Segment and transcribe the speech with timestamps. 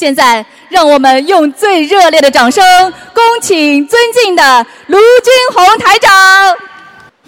[0.00, 2.64] 现在，让我们用最热烈的掌声，
[3.12, 6.10] 恭请尊敬的卢军红台长。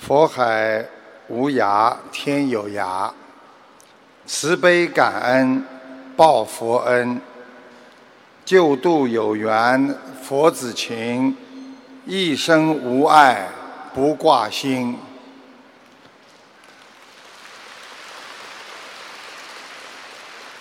[0.00, 0.82] 佛海
[1.28, 3.10] 无涯天有涯，
[4.24, 5.62] 慈悲感恩
[6.16, 7.20] 报佛恩，
[8.42, 11.36] 救度有缘佛子情，
[12.06, 13.48] 一生无碍
[13.92, 14.96] 不挂心。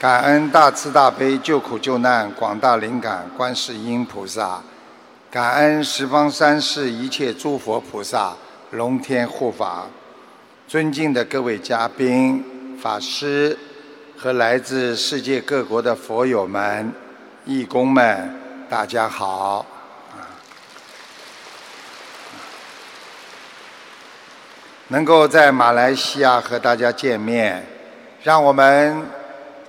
[0.01, 4.59] 感恩大慈大悲救苦救难广大灵感观世音菩萨，
[5.29, 8.33] 感恩十方三世一切诸佛菩萨、
[8.71, 9.85] 龙天护法，
[10.67, 13.55] 尊敬的各位嘉宾、法师
[14.17, 16.91] 和来自世界各国的佛友们、
[17.45, 18.35] 义工们，
[18.67, 19.63] 大家好！
[24.87, 27.63] 能够在马来西亚和大家见面，
[28.23, 29.20] 让我们。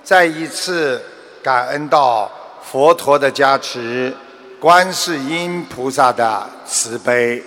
[0.03, 1.01] 再一次
[1.41, 2.29] 感恩到
[2.61, 4.13] 佛陀的加持，
[4.59, 7.41] 观世音菩萨的慈悲。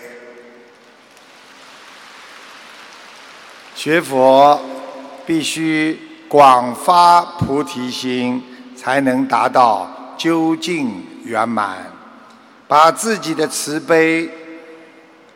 [3.74, 4.58] 学佛
[5.26, 8.42] 必须广发菩提心，
[8.74, 11.92] 才能达到究竟圆满。
[12.66, 14.28] 把自己的慈悲、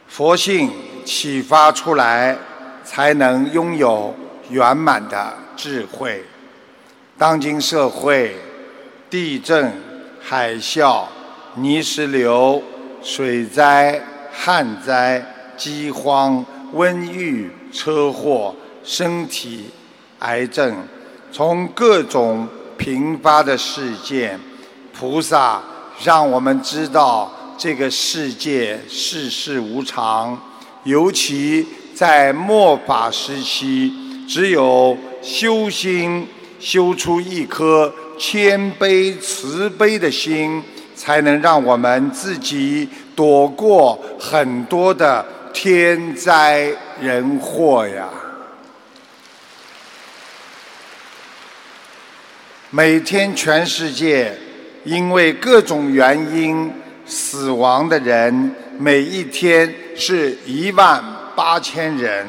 [0.08, 0.72] 佛性
[1.04, 2.36] 启发出来，
[2.82, 4.14] 才能拥有
[4.48, 6.24] 圆满的智慧。
[7.20, 8.34] 当今社会，
[9.10, 9.70] 地震、
[10.22, 11.04] 海啸、
[11.56, 12.62] 泥石流、
[13.02, 14.00] 水灾、
[14.32, 15.22] 旱灾、
[15.54, 19.66] 饥荒、瘟疫、车祸、身体
[20.20, 20.74] 癌症，
[21.30, 22.48] 从各种
[22.78, 24.40] 频发的事件，
[24.98, 25.62] 菩萨
[26.02, 30.40] 让我们知道这个世界世事无常，
[30.84, 33.92] 尤其在末法时期，
[34.26, 36.26] 只有修心。
[36.60, 40.62] 修出一颗谦卑慈悲的心，
[40.94, 48.06] 才能让我们自己躲过很多的天灾人祸呀。
[52.68, 54.36] 每天全世界
[54.84, 56.70] 因为各种原因
[57.06, 61.02] 死亡的人，每一天是一万
[61.34, 62.26] 八千人。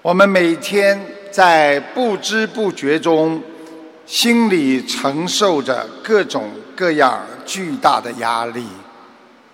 [0.00, 1.17] 我们每天。
[1.30, 3.40] 在不知不觉中，
[4.06, 8.66] 心里承受着各种各样巨大的压力，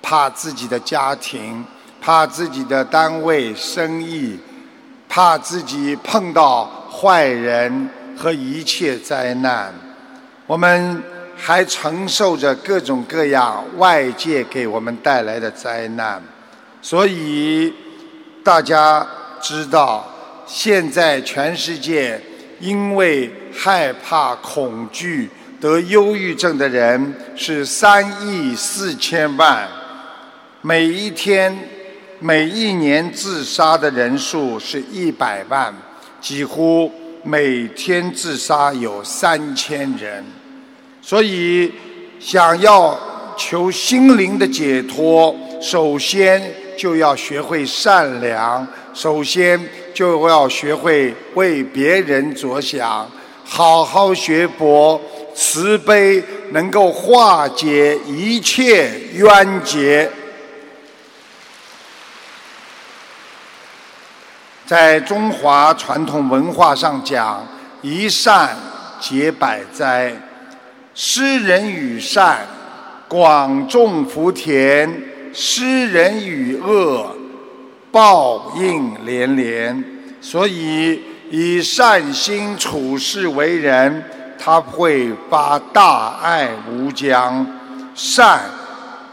[0.01, 1.65] 怕自己的家庭，
[2.01, 4.39] 怕自己的单位生意，
[5.09, 9.75] 怕自己碰到坏人和一切灾难。
[10.47, 11.03] 我们
[11.37, 16.23] 还承受着各种各样外界给我们带来的灾难，
[16.81, 17.75] 所以
[18.45, 19.05] 大家
[19.41, 20.09] 知道。
[20.47, 22.21] 现在全世界
[22.61, 25.29] 因为害怕、恐惧
[25.61, 29.67] 得忧郁症的人是三亿四千万，
[30.61, 31.57] 每一天、
[32.21, 35.75] 每一年自杀的人数是一百万，
[36.21, 40.25] 几乎每天自杀有三千人。
[41.01, 41.73] 所以，
[42.21, 42.99] 想要
[43.37, 49.59] 求心灵的解脱，首先就要学会善良，首先。
[49.95, 53.09] 就要学会为别人着想，
[53.45, 55.01] 好好学佛，
[55.35, 60.11] 慈悲能够化解一切冤结。
[64.67, 67.47] 在中华传统文化上讲，
[67.81, 68.57] 一善
[68.99, 70.13] 解百灾，
[70.95, 72.47] 施人与善，
[73.07, 74.89] 广种福田；
[75.33, 77.15] 施人与恶。
[77.95, 79.85] 报应连连，
[80.21, 81.01] 所以
[81.31, 84.03] 以善心处世为人，
[84.37, 87.47] 他会发大爱无疆，
[87.95, 88.41] 善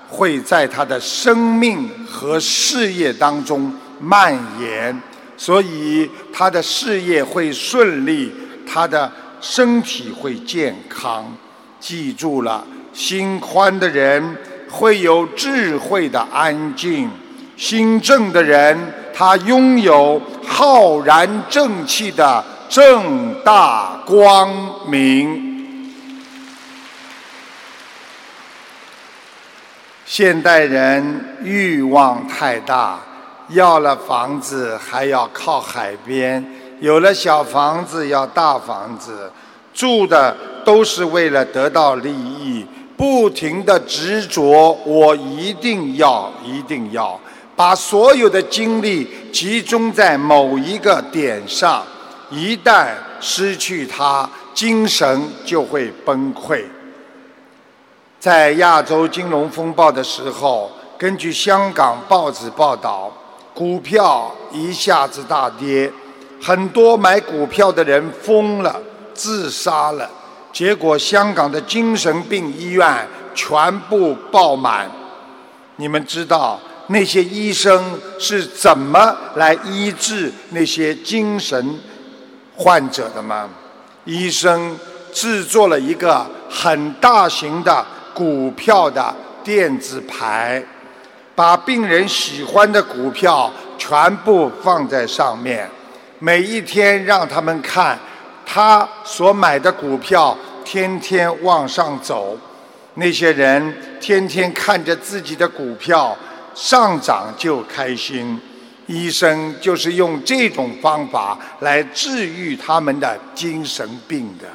[0.09, 5.00] 会在他的生命和事业当中蔓延，
[5.38, 8.34] 所以他的事业会顺利，
[8.68, 11.31] 他的身体会健康。
[11.80, 14.36] 记住了，心宽的人
[14.68, 17.07] 会有智慧的安静。
[17.62, 18.75] 心正的人，
[19.13, 24.52] 他拥有浩然正气的正大光
[24.88, 25.94] 明。
[30.04, 33.00] 现代人欲望太大，
[33.50, 36.44] 要了房子还要靠海边，
[36.80, 39.31] 有了小房子要大房子，
[39.72, 40.36] 住的
[40.66, 42.66] 都是为了得到利益，
[42.98, 47.19] 不停的执着，我一定要，一定要。
[47.62, 51.86] 把所有的精力集中在某一个点上，
[52.31, 52.88] 一旦
[53.19, 56.63] 失去它，精神就会崩溃。
[58.19, 63.13] 在亚洲金融风暴的时候，根据香港报纸报道，
[63.54, 65.94] 股票一下子大跌，
[66.42, 68.81] 很多买股票的人疯了，
[69.13, 70.10] 自杀了。
[70.52, 74.90] 结果香港的精神病医院全部爆满。
[75.75, 76.60] 你们知道
[76.91, 81.79] 那些医生是怎么来医治那些精神
[82.55, 83.49] 患者的吗？
[84.03, 84.77] 医生
[85.13, 90.63] 制作了一个很大型的股票的电子牌，
[91.33, 95.69] 把病人喜欢的股票全部放在上面，
[96.19, 97.97] 每一天让他们看
[98.45, 100.38] 他所买的股票。
[100.63, 102.38] 天天往上走，
[102.93, 106.15] 那些人天天看着自己的股票
[106.53, 108.39] 上涨就开心。
[108.88, 114.45] 医生就是用这种方法来治愈他们的精神病的。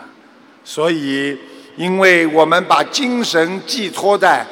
[0.62, 1.38] 所以，
[1.76, 4.44] 因为我们把精神寄托在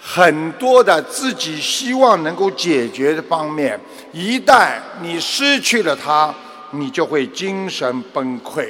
[0.00, 3.78] 很多的自己希望能够解决的方面，
[4.12, 4.72] 一旦
[5.02, 6.34] 你失去了它，
[6.72, 8.66] 你就会精神崩溃。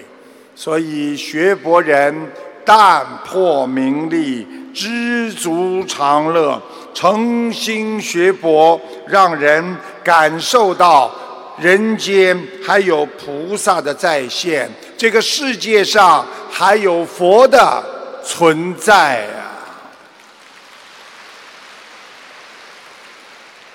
[0.54, 2.14] 所以，学佛人
[2.66, 6.60] 淡泊名利，知足常乐，
[6.92, 11.10] 诚心学佛，让人感受到
[11.58, 12.36] 人间
[12.66, 14.68] 还有菩萨的在现，
[14.98, 17.84] 这个世界上还有佛的
[18.24, 19.46] 存在啊！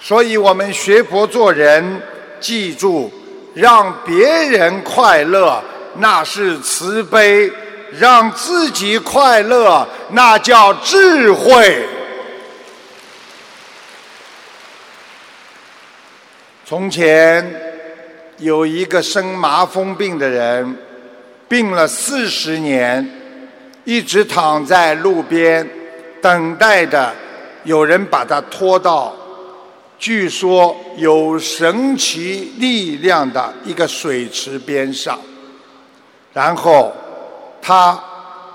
[0.01, 2.01] 所以我们学佛做人，
[2.41, 3.09] 记住，
[3.53, 5.63] 让别人快乐。
[5.95, 7.51] 那是慈悲，
[7.99, 11.85] 让自己快乐，那叫智慧。
[16.65, 17.53] 从前
[18.38, 20.75] 有一个生麻风病的人，
[21.49, 23.05] 病了四十年，
[23.83, 25.69] 一直躺在路边，
[26.21, 27.13] 等待着
[27.65, 29.13] 有人把他拖到，
[29.99, 35.19] 据说有神奇力量的一个水池边上。
[36.33, 36.95] 然后，
[37.61, 37.97] 他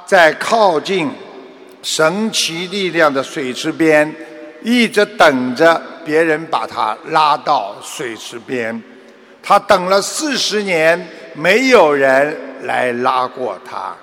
[0.05, 1.09] 在靠近
[1.83, 4.13] 神奇力量的水池边，
[4.63, 8.83] 一直等着别人把他拉到水池边。
[9.43, 13.95] 他等了四十年，没有人来拉过他。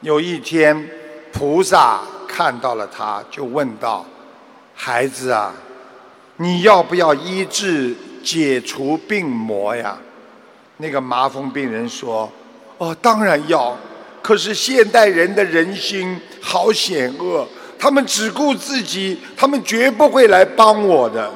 [0.00, 0.88] 有一天，
[1.32, 4.06] 菩萨看到了他，就问道
[4.74, 5.52] ：“孩子啊，
[6.36, 7.92] 你要不要医治、
[8.22, 9.98] 解除病魔呀？”
[10.78, 12.30] 那个麻风病人说。
[12.78, 13.76] 哦，当然要。
[14.28, 17.48] 可是现代人的人心好险恶，
[17.78, 21.32] 他们只顾自己，他们绝不会来帮我的。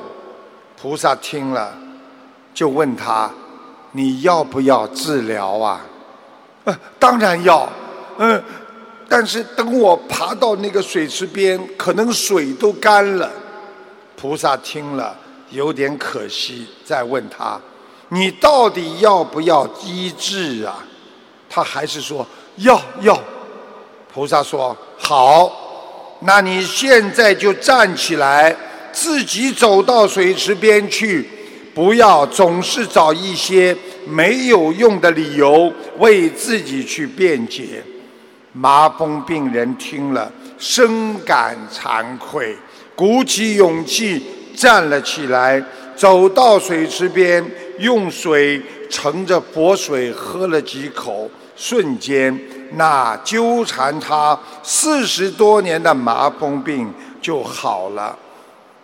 [0.77, 1.75] 菩萨听了，
[2.53, 3.31] 就问他
[3.93, 5.81] ：“你要不要治疗啊
[6.65, 7.67] ？”“呃，当然要。
[8.19, 8.45] ”“嗯，
[9.09, 13.33] 但是等我爬到那个水池边，可能水都干了。”
[14.21, 15.17] 菩萨听了
[15.49, 17.59] 有点可惜，再问他
[18.13, 20.85] ：“你到底要不要医治啊？”
[21.49, 23.19] 他还是说要要，
[24.13, 25.51] 菩萨说好，
[26.21, 28.55] 那你现在就站起来，
[28.93, 31.29] 自己走到水池边去，
[31.75, 33.77] 不要总是找一些
[34.07, 37.83] 没有用的理由为自己去辩解。
[38.53, 42.55] 麻风病人听了，深感惭愧，
[42.95, 44.23] 鼓起勇气
[44.55, 45.65] 站了起来，
[45.97, 47.43] 走到水池边，
[47.79, 51.31] 用水盛着佛水喝了几口。
[51.57, 52.39] 瞬间，
[52.75, 58.17] 那纠缠他四十多年的麻风病就好了。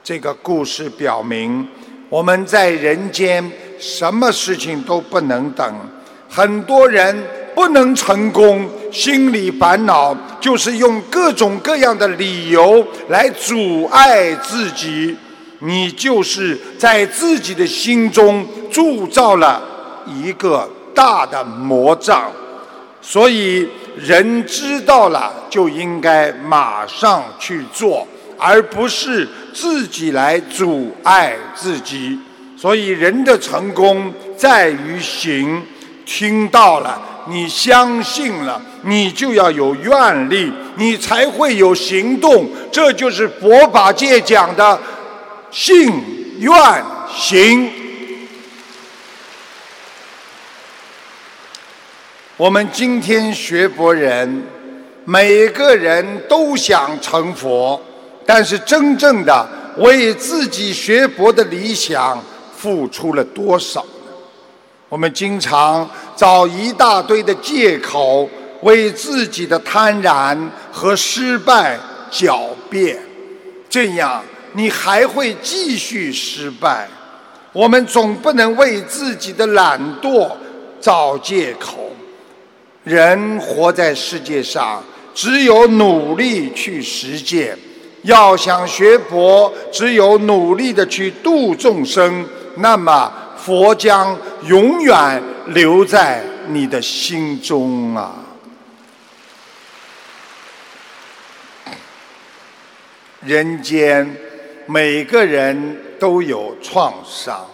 [0.04, 1.66] 这个故事表明，
[2.08, 5.74] 我们在人间什么事情都不能等。
[6.30, 15.16] 很多人不能成功，心里烦恼，就是用各种各样的理由来阻碍自己。
[15.60, 19.60] 你就是在自己的心中铸造了
[20.06, 22.30] 一个大的魔障。
[23.00, 32.18] 所以，人知道了就应该马上去做，而不是自己来阻碍自己。
[32.56, 35.62] 所以，人的成功在于行。
[36.10, 42.48] 听到了，你相信了，你就要有愿力，你才会有行动。
[42.72, 44.80] 这就是佛法界讲的
[45.50, 45.92] 信
[46.38, 46.50] 愿
[47.14, 47.70] 行。
[52.38, 54.44] 我们今天学佛人，
[55.04, 57.80] 每个人都想成佛，
[58.24, 62.22] 但是真正的为自己学佛的理想
[62.56, 64.12] 付出了多少呢？
[64.88, 68.30] 我们经常找一大堆的借口，
[68.62, 70.38] 为自己的贪婪
[70.70, 71.76] 和失败
[72.08, 72.96] 狡辩，
[73.68, 76.86] 这样你还会继续失败。
[77.52, 80.30] 我们总不能为自己的懒惰
[80.80, 81.87] 找借口。
[82.88, 84.82] 人活在世界上，
[85.14, 87.56] 只有努力去实践。
[88.02, 92.26] 要想学佛，只有努力的去度众生，
[92.56, 98.14] 那么佛将永远留在你的心中啊！
[103.20, 104.16] 人间
[104.64, 107.44] 每个人都有创伤，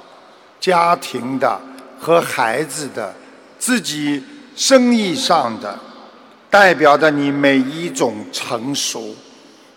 [0.60, 1.60] 家庭的
[1.98, 3.12] 和孩子的，
[3.58, 4.22] 自己
[4.56, 5.78] 生意上的，
[6.50, 9.14] 代表着你每一种成熟。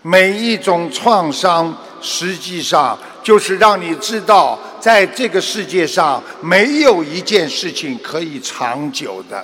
[0.03, 9.43] 每一种创伤，实际上就是让你知道，在这个世界上没有一件事情可以长久的。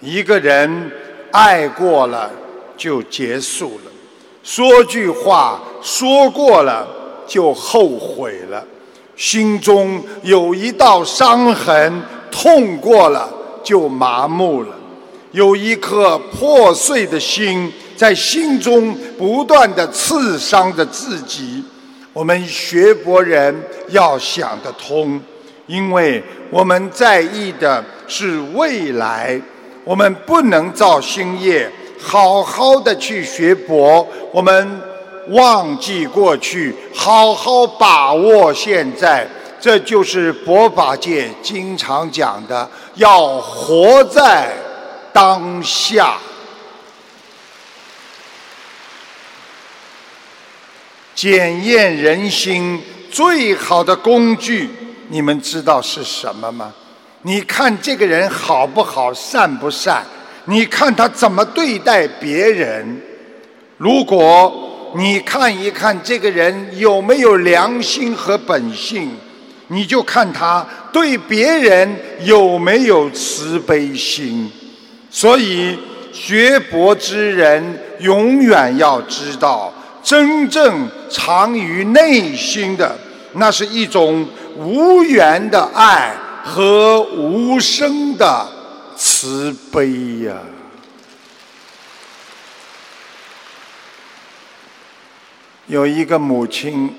[0.00, 0.90] 一个人
[1.30, 2.28] 爱过了
[2.76, 3.92] 就结束了，
[4.42, 6.84] 说句话说过了
[7.24, 8.64] 就后悔了，
[9.14, 13.32] 心中有一道伤痕，痛过了
[13.62, 14.74] 就麻木了，
[15.32, 17.72] 有一颗破碎的心。
[17.94, 21.62] 在心中不断的刺伤着自己，
[22.12, 23.54] 我们学佛人
[23.90, 25.20] 要想得通，
[25.68, 29.40] 因为我们在意的是未来，
[29.84, 34.80] 我们不能造新业，好好的去学佛，我们
[35.28, 39.24] 忘记过去，好好把握现在，
[39.60, 44.52] 这就是佛法界经常讲的，要活在
[45.12, 46.16] 当下。
[51.14, 54.70] 检验人心最好的工具，
[55.08, 56.72] 你们知道是什么吗？
[57.22, 60.02] 你看这个人好不好，善不善？
[60.46, 63.00] 你看他怎么对待别人？
[63.76, 69.16] 如果你看一看这个人有没有良心和本性，
[69.68, 74.50] 你就看他对别人有没有慈悲心。
[75.10, 75.78] 所以
[76.12, 79.72] 学佛之人永远要知道。
[80.04, 82.98] 真正藏于内心的，
[83.34, 88.48] 那是一种无缘的爱和无声的
[88.96, 90.36] 慈悲呀。
[95.68, 96.92] 有一个母亲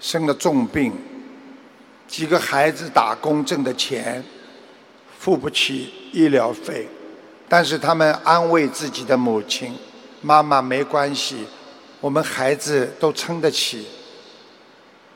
[0.00, 0.92] 生了重病，
[2.12, 4.22] 几个孩子打工挣的钱
[5.18, 6.86] 付不起医疗费，
[7.48, 9.74] 但是他们安慰自己的母亲
[10.20, 11.46] ：“妈妈没关系。”
[12.02, 13.86] 我们孩子都撑得起，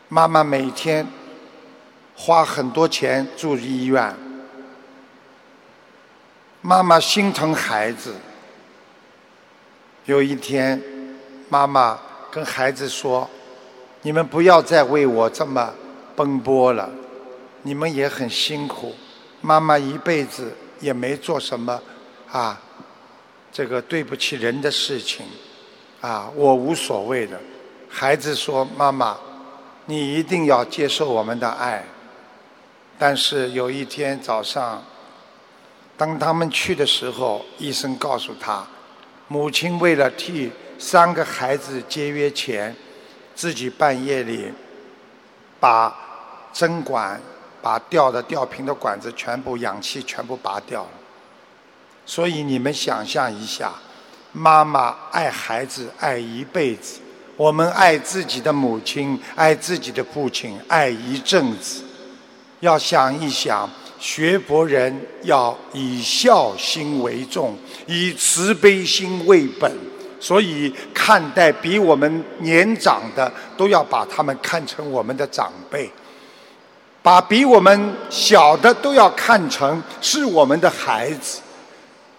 [0.08, 1.06] 妈妈每天
[2.14, 4.16] 花很多钱住医院，
[6.62, 8.14] 妈妈心疼孩子。
[10.06, 10.82] 有一天，
[11.50, 11.98] 妈妈
[12.30, 13.28] 跟孩子说
[14.00, 15.74] ：“你们不要再为我这么
[16.16, 16.90] 奔波了，
[17.62, 18.94] 你们也很辛苦。
[19.42, 21.80] 妈妈一辈子也没做什么
[22.30, 22.60] 啊，
[23.52, 25.26] 这个对不起人的事情。”
[26.02, 27.40] 啊，我无所谓的。
[27.88, 29.16] 孩子说：“妈妈，
[29.86, 31.84] 你一定要接受我们的爱。”
[32.98, 34.84] 但是有一天早上，
[35.96, 38.64] 当他们去的时候，医生告诉他，
[39.26, 42.76] 母亲为了替三个孩子节约钱，
[43.34, 44.52] 自己半夜里
[45.58, 45.96] 把
[46.56, 47.20] 针管、
[47.60, 50.90] 把吊的吊瓶的管子全部氧气全部拔掉了。
[52.06, 53.72] 所以你们想象一下。
[54.32, 57.00] 妈妈爱孩子爱一辈子，
[57.38, 61.82] 我们爱自己的母亲，爱自己的父亲，爱一阵子。
[62.60, 69.72] 要想一想，学佛人要以孝心为重，以慈悲心为本。
[70.20, 75.88] 所以，看待比我们年长的，都要把他们看成我们的长辈；
[77.06, 81.38] 把比我们小的，都要看成是我们的孩子。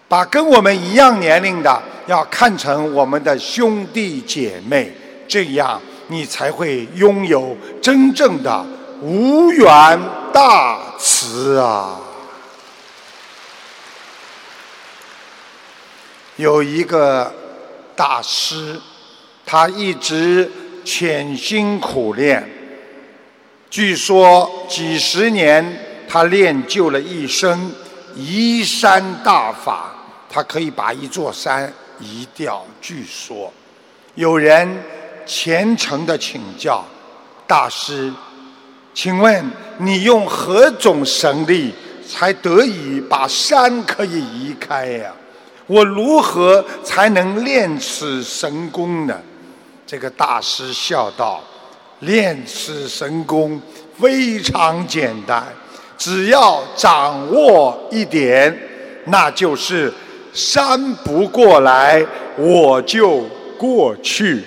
[0.08, 4.90] 把跟我们一样年龄的要看成我们的兄弟姐妹，
[5.28, 8.64] 这样你才会拥有真正的
[9.02, 10.00] 无缘
[10.32, 12.00] 大慈啊！
[16.36, 17.30] 有一个
[17.94, 18.80] 大师，
[19.44, 20.50] 他一直
[20.82, 22.48] 潜心苦练，
[23.70, 27.70] 据说几十年他练就了一身
[28.14, 29.94] 移山大法。
[30.30, 32.62] 他可以把一座山移掉。
[32.82, 33.50] 据说，
[34.14, 34.84] 有人
[35.24, 36.84] 虔诚的请教
[37.46, 38.12] 大师
[38.92, 41.72] ：“请问你用何种神力
[42.06, 45.10] 才得以把山可以移开呀？
[45.66, 49.18] 我如何才能练此神功呢？”
[49.86, 51.42] 这个大师笑道
[52.00, 53.60] ：“练此神功
[54.00, 55.46] 非常简单，
[55.96, 58.56] 只要掌握一点，
[59.06, 59.92] 那就是
[60.32, 62.04] 山不过来，
[62.36, 63.22] 我就
[63.58, 64.42] 过去。”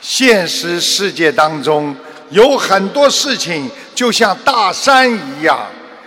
[0.00, 1.96] 现实世界当中
[2.28, 5.66] 有很多事情就像大山一样，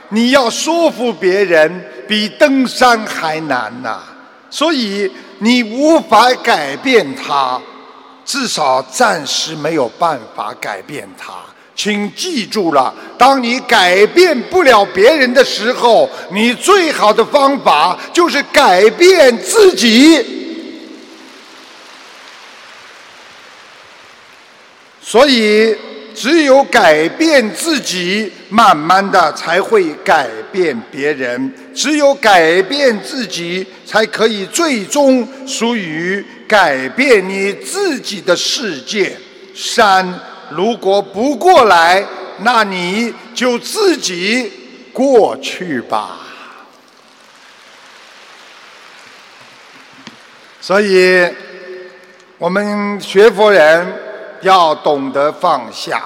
[0.10, 4.04] 你要说服别人比登山还难呐。
[4.50, 7.62] 所以你无法改变他，
[8.26, 11.34] 至少暂时没有办法改变他。
[11.76, 20.26] 请记住了，当你改变不了别人的时候，你最好的方法就是改变自己。
[25.00, 25.78] 所以，
[26.18, 31.54] 只有改变自己，慢慢的才会改变别人。
[31.76, 39.16] 只有改变自己，才可以最终属于改变你自己的世界。
[39.54, 40.20] 山
[40.50, 42.04] 如果不过来，
[42.40, 44.52] 那你就自己
[44.92, 46.22] 过去吧。
[50.60, 51.30] 所以，
[52.40, 54.07] 我们学佛人。
[54.42, 56.04] 要懂得放下，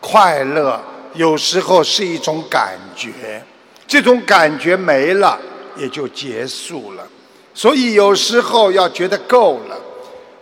[0.00, 0.80] 快乐
[1.14, 3.42] 有时候是一种感觉，
[3.86, 5.38] 这种感觉没了
[5.76, 7.06] 也就结束了。
[7.54, 9.76] 所以有时候要觉得够了。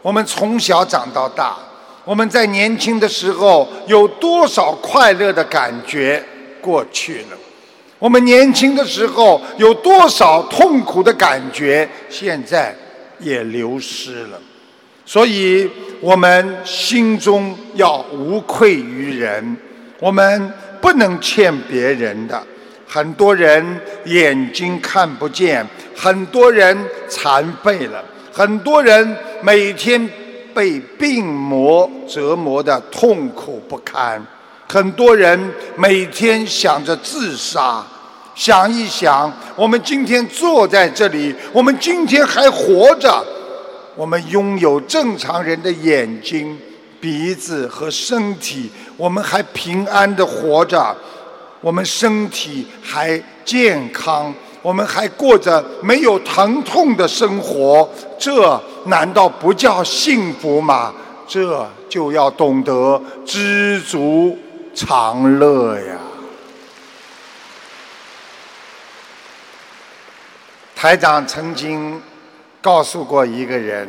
[0.02, 1.56] 我们从小长到大，
[2.04, 6.22] 我们在年轻的时候有多少快乐的感觉
[6.60, 7.36] 过去了？
[7.98, 12.76] 我们年轻的时候有多少痛苦的感觉现在
[13.18, 14.38] 也流失了？
[15.06, 15.70] 所以，
[16.00, 19.56] 我们心中要无愧于人，
[20.00, 22.42] 我们不能欠别人的。
[22.88, 23.64] 很多人
[24.06, 25.64] 眼睛看不见，
[25.96, 26.76] 很多人
[27.08, 30.10] 残废了，很多人每天
[30.52, 34.20] 被病魔折磨的痛苦不堪，
[34.68, 35.38] 很多人
[35.76, 37.84] 每天想着自杀。
[38.34, 43.24] 想一想，我们今天坐在这里，我们今天还活着。
[43.96, 46.56] 我们拥有正常人的眼睛、
[47.00, 50.94] 鼻子和身体，我们还平安的活着，
[51.62, 60.94] 我们身体还健康，我们还过着没有疼痛的生活，这难道不叫幸福吗？
[61.26, 64.38] 这就要懂得知足
[64.74, 65.96] 常乐呀！
[70.76, 71.98] 台长曾经。
[72.66, 73.88] 告诉过一个人，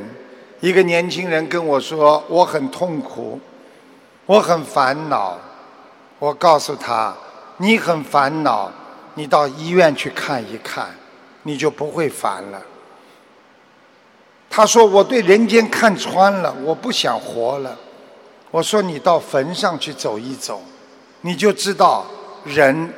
[0.59, 3.39] 一个年轻人跟我说：“我很痛苦，
[4.27, 5.35] 我很烦恼。”
[6.19, 7.11] 我告诉他
[7.57, 8.71] ：“你很烦恼，
[9.15, 10.89] 你到医院去看一看，
[11.41, 12.61] 你就不会烦了。”
[14.47, 17.75] 他说：“我对人间看穿了，我不想活了。”
[18.51, 20.61] 我说：“你到坟上去走一走，
[21.21, 22.05] 你就知道
[22.43, 22.93] 人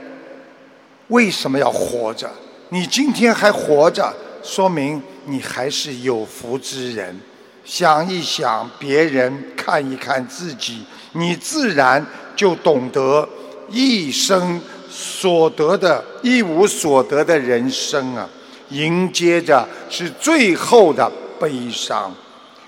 [1.07, 2.29] 为什么要活着。
[2.67, 7.19] 你今天还活着。”说明你还是有福之人，
[7.65, 13.27] 想一想别人，看一看自己，你自然就懂得
[13.69, 18.27] 一生所得的一无所得的人生啊，
[18.69, 22.11] 迎接着是最后的悲伤。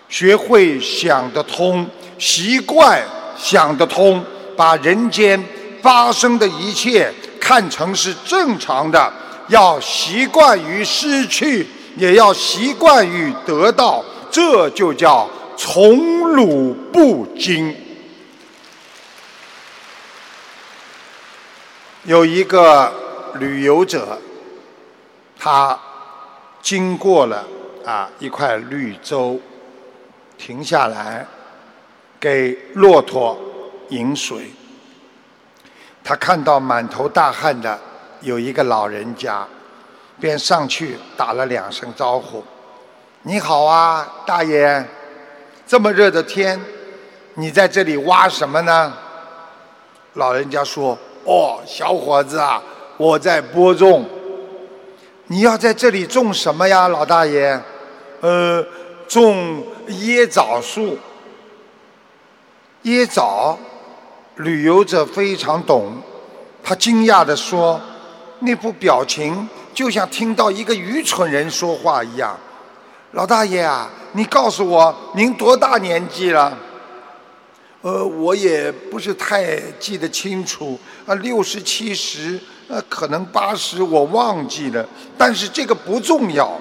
[0.07, 1.88] 学会想得通，
[2.19, 3.01] 习惯
[3.38, 4.23] 想得通，
[4.57, 5.41] 把人间
[5.81, 9.12] 发生的一切看成是正常的。
[9.51, 17.75] 要习惯于失去，也要习惯于得到，这就叫宠辱不惊。
[22.03, 22.93] 有一个
[23.35, 24.17] 旅游者，
[25.37, 25.77] 他
[26.61, 27.45] 经过了
[27.85, 29.37] 啊一块绿洲，
[30.37, 31.27] 停下来
[32.17, 33.37] 给骆驼
[33.89, 34.49] 饮水。
[36.01, 37.77] 他看到满头大汗的。
[38.21, 39.45] 有一个老人家，
[40.19, 42.43] 便上去打了两声招呼
[43.23, 44.86] ：“你好啊，大爷，
[45.65, 46.60] 这么热的天，
[47.34, 48.93] 你在这里挖什么呢？”
[50.13, 52.62] 老人家说：“哦，小伙子啊，
[52.97, 54.05] 我在播种。
[55.25, 57.60] 你要在这里种什么呀，老大爷？
[58.19, 58.63] 呃，
[59.07, 60.97] 种椰枣树。
[62.84, 63.57] 椰枣，
[64.36, 65.93] 旅游者非常懂，
[66.63, 67.81] 他惊讶地说。”
[68.41, 72.38] 那副表情就像听到一个愚蠢人说话一样。
[73.12, 76.58] 老大爷啊，你告诉我您多大年纪了？
[77.82, 84.88] 呃，我也不是太记得清楚，啊，六十七十，呃，可能八十，我忘记了。
[85.17, 86.51] 但是这个不重要。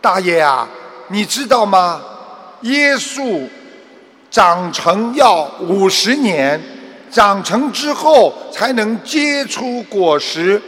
[0.00, 0.68] 大爷啊，
[1.08, 2.00] 你知道吗？
[2.64, 3.48] 椰树
[4.30, 6.60] 长成要五十年，
[7.10, 10.60] 长成之后才能结出果实。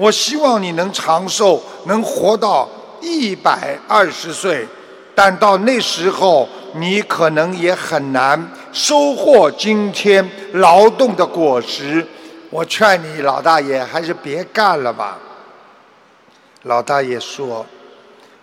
[0.00, 2.66] 我希望你能长寿，能活到
[3.02, 4.66] 一百二十岁，
[5.14, 12.06] 但到那时候，你可能也很难收获今天劳动的果实。
[12.48, 15.18] 我劝你，老大爷还是别干了吧。
[16.62, 17.66] 老大爷说：“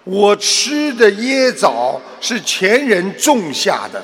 [0.06, 4.00] 我吃的椰枣是前人种下的，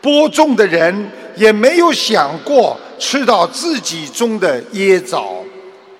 [0.00, 5.34] 播种的人也没有想过吃到自己种的椰枣。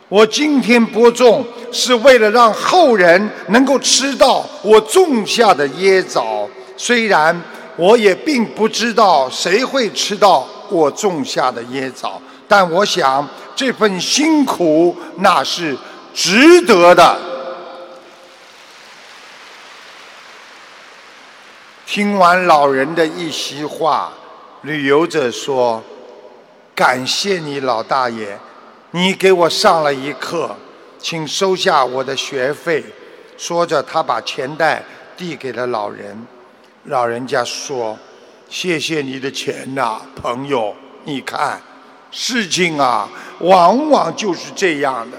[0.09, 6.49] 我今天播种是为了让后人能够吃到我种下的椰枣。
[6.77, 7.39] 虽然
[7.77, 15.77] 我也并不知道谁会吃到我种下的椰枣，但我想这份辛苦那是
[16.15, 17.19] 值得的。”
[21.87, 24.13] 听完老人的一席话，
[24.63, 25.83] 旅游者说
[26.75, 28.39] ：“感谢你，老大爷，
[28.93, 30.57] 你给我上了一课，
[30.99, 32.83] 请收下我的学费。”
[33.37, 34.83] 说着，他把钱袋
[35.17, 36.27] 递给了老人。
[36.85, 37.97] 老人家说
[38.49, 40.75] ：“谢谢你的钱呐，朋友。
[41.05, 41.61] 你看，
[42.11, 43.09] 事情啊，
[43.41, 45.17] 往往就是这样的。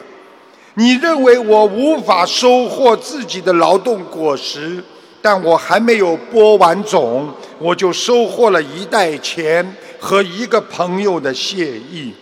[0.73, 4.84] 你认为我无法收获自己的劳动果实？”
[5.21, 12.13] 但我还没有播完种，我就收获了一袋钱和一个朋友的谢意。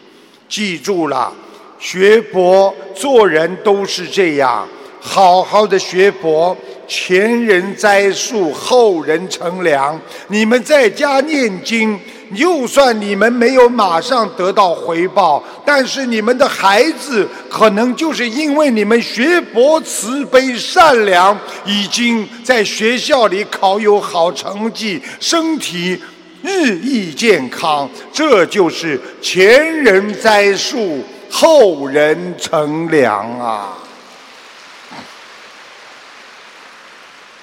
[0.50, 1.32] 记住了，
[1.80, 4.68] 学佛做人都是这样，
[5.00, 6.56] 好好的学佛，
[6.88, 10.00] 前人栽树，后人乘凉。
[10.28, 12.00] 你们在家念经。
[12.36, 25.98] 就算你们没有马上得到回报，但是你们的孩子可能就是因为你们学佛慈悲善良，已经在学校里考有好成绩，身体
[26.44, 27.90] 日益健康。
[28.12, 33.78] 这就是前人栽树，后人乘凉啊！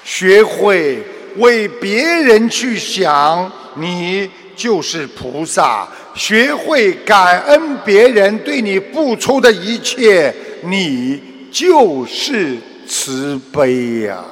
[0.04, 1.02] 学会
[1.36, 4.30] 为别人去想你。
[4.56, 14.24] 就是菩萨，学会感恩别人对你付出的一切，你就是慈悲呀。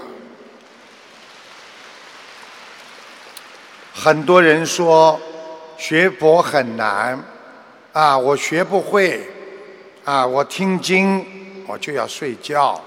[3.94, 5.20] 很多人说
[5.76, 7.18] 学佛很难，
[7.92, 9.20] 啊，我学不会，
[10.04, 11.24] 啊，我听经
[11.66, 12.80] 我就要睡觉。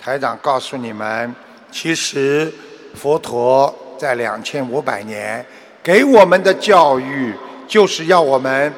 [0.00, 1.34] 台长告诉你们，
[1.70, 2.52] 其实
[2.94, 5.44] 佛陀在两千五百年。
[5.82, 7.34] 给我们的教育
[7.68, 8.72] 就是要我们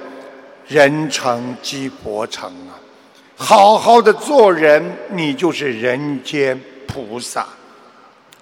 [0.66, 2.74] 人成即佛成啊！
[3.36, 7.46] 好好的做人，你就是人间菩萨。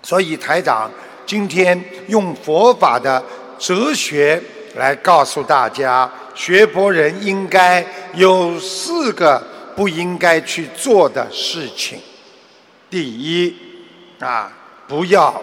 [0.02, 0.90] 所以台长
[1.26, 3.22] 今天用佛法的
[3.58, 4.40] 哲学
[4.76, 7.84] 来告诉大家，学佛人应该
[8.14, 9.42] 有四个
[9.76, 11.98] 不应该去做的事情。
[12.90, 13.54] 第一
[14.18, 14.52] 啊，
[14.86, 15.42] 不要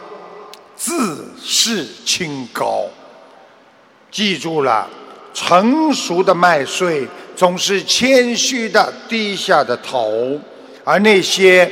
[0.75, 2.85] 自视清高。
[4.09, 4.87] 记住了，
[5.33, 10.39] 成熟的麦穗总是谦虚的低下的头，
[10.83, 11.69] 而那些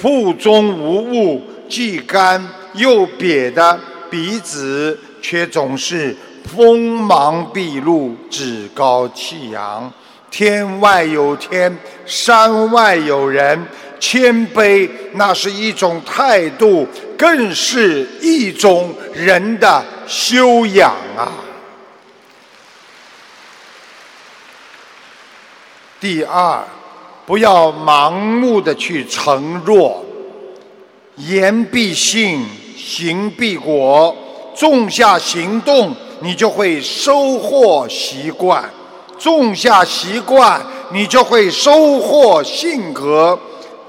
[0.00, 2.46] 腹中无物、既干
[2.78, 9.92] 又瘪的鼻子，却总是锋芒毕露、趾高气扬。
[10.30, 13.66] 天外有天，山外有人，
[13.98, 16.86] 谦卑那是一种态度，
[17.18, 21.32] 更是一种人的修养啊。
[25.98, 26.62] 第二，
[27.26, 30.04] 不要盲目的去承诺，
[31.16, 32.46] 言必信，
[32.78, 34.14] 行必果。
[34.54, 38.62] 种下行动，你就会收获习惯；
[39.18, 40.60] 种下习惯，
[40.92, 43.38] 你就会收获性格；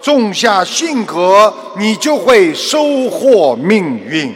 [0.02, 4.34] 种下性格，你就会收获命运。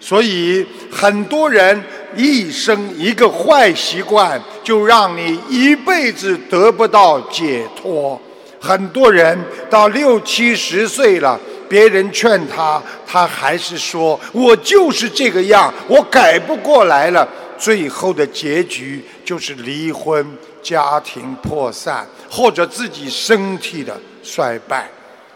[0.00, 1.82] 所以，很多人。
[2.16, 8.20] 一生一个坏习惯，就让你一辈子得不到解脱。
[8.58, 9.38] 很多人
[9.70, 11.38] 到六七十岁了，
[11.70, 20.26] 别人劝他，他还是说：“我就是这个样，我改不过来了。”最后的结局就是离婚、
[20.60, 24.90] 家庭破散，或者自己身体的衰败。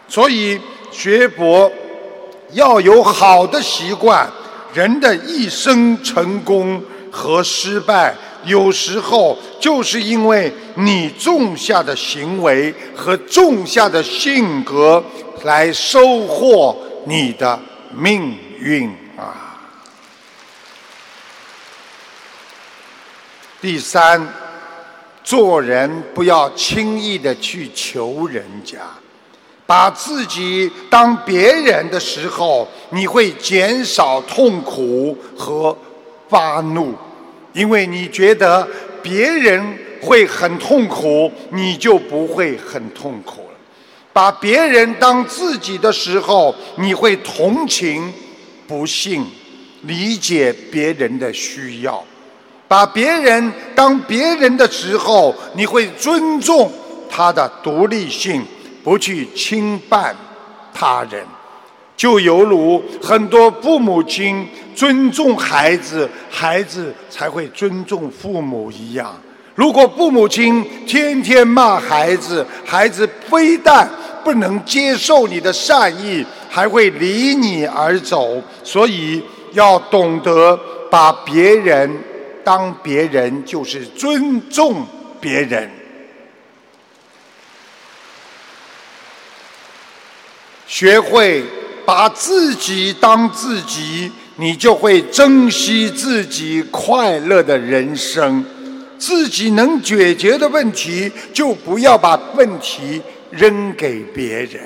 [0.09, 0.59] 所以
[0.91, 1.71] 学佛
[2.51, 4.29] 要有好的习惯。
[4.73, 8.13] 人的一生成功和失败，
[8.45, 15.03] 有时候就是因为你种下的行为和种下的性格，
[15.43, 17.59] 来收获你的
[17.93, 19.57] 命运啊。
[23.61, 24.27] 第三，
[25.23, 28.77] 做人不要轻易的去求人家，
[29.65, 35.75] 把自己当别人的时候，你会减少痛苦和
[36.29, 36.93] 发怒，
[37.55, 38.67] 因为你觉得
[39.01, 39.63] 别人
[40.01, 43.57] 会很痛苦，你就不会很痛苦了。
[44.11, 48.13] 把别人当自己的时候，你会同情、
[48.67, 49.25] 不幸、
[49.83, 52.03] 理解别人的需要。
[52.67, 56.69] 把别人当别人的时候，你会尊重
[57.09, 58.43] 他的独立性，
[58.83, 60.13] 不去侵犯
[60.73, 61.25] 他人。
[61.95, 69.19] 就犹如很多父母亲尊重孩子，孩子才会尊重父母一样。
[69.55, 73.89] 如果父母亲天天骂孩子，孩子非但
[74.23, 78.41] 不能接受你的善意，还会离你而走。
[78.63, 80.59] 所以要懂得
[80.91, 81.89] 把别人。
[82.45, 84.85] 当别人就是尊重
[85.19, 85.67] 别人，
[90.67, 91.43] 学会
[91.87, 98.43] 把自己当自己，你就会珍惜自己快乐的人生。
[98.97, 104.61] 自己能解决的问题，就不要把问题扔给别人。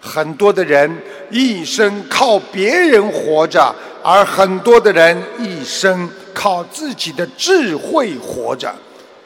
[0.00, 0.90] 很多的人
[1.30, 6.08] 一生靠别人活着，而很多的人一生。
[6.38, 8.70] 靠自己的智慧活着，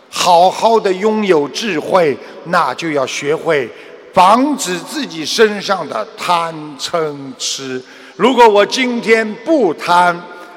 [0.09, 3.69] 好好的拥有智慧，那就要学会
[4.15, 7.83] 防止自己身上的贪嗔痴。
[8.21, 10.15] 如果我今天不贪，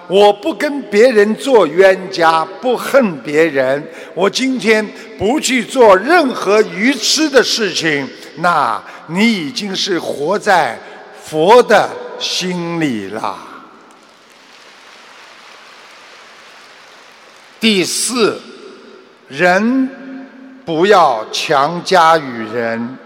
[0.09, 3.81] 我不跟别人做冤家，不恨别人，
[4.13, 4.85] 我今天
[5.17, 8.05] 不去做任何愚痴的事情，
[8.39, 10.77] 那你已经是活在
[11.23, 13.37] 佛的心里了。
[17.61, 18.41] 第四，
[19.29, 20.27] 人
[20.65, 22.97] 不要强加于人，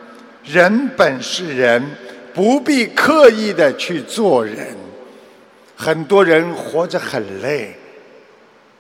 [0.44, 1.96] 人本是人，
[2.38, 4.68] 不必刻意的去做人。
[5.76, 7.76] 很多人活着很累，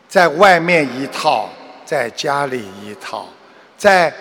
[0.07, 1.49] 在外面一套，
[1.83, 3.27] 在家里一套，
[3.75, 4.13] 在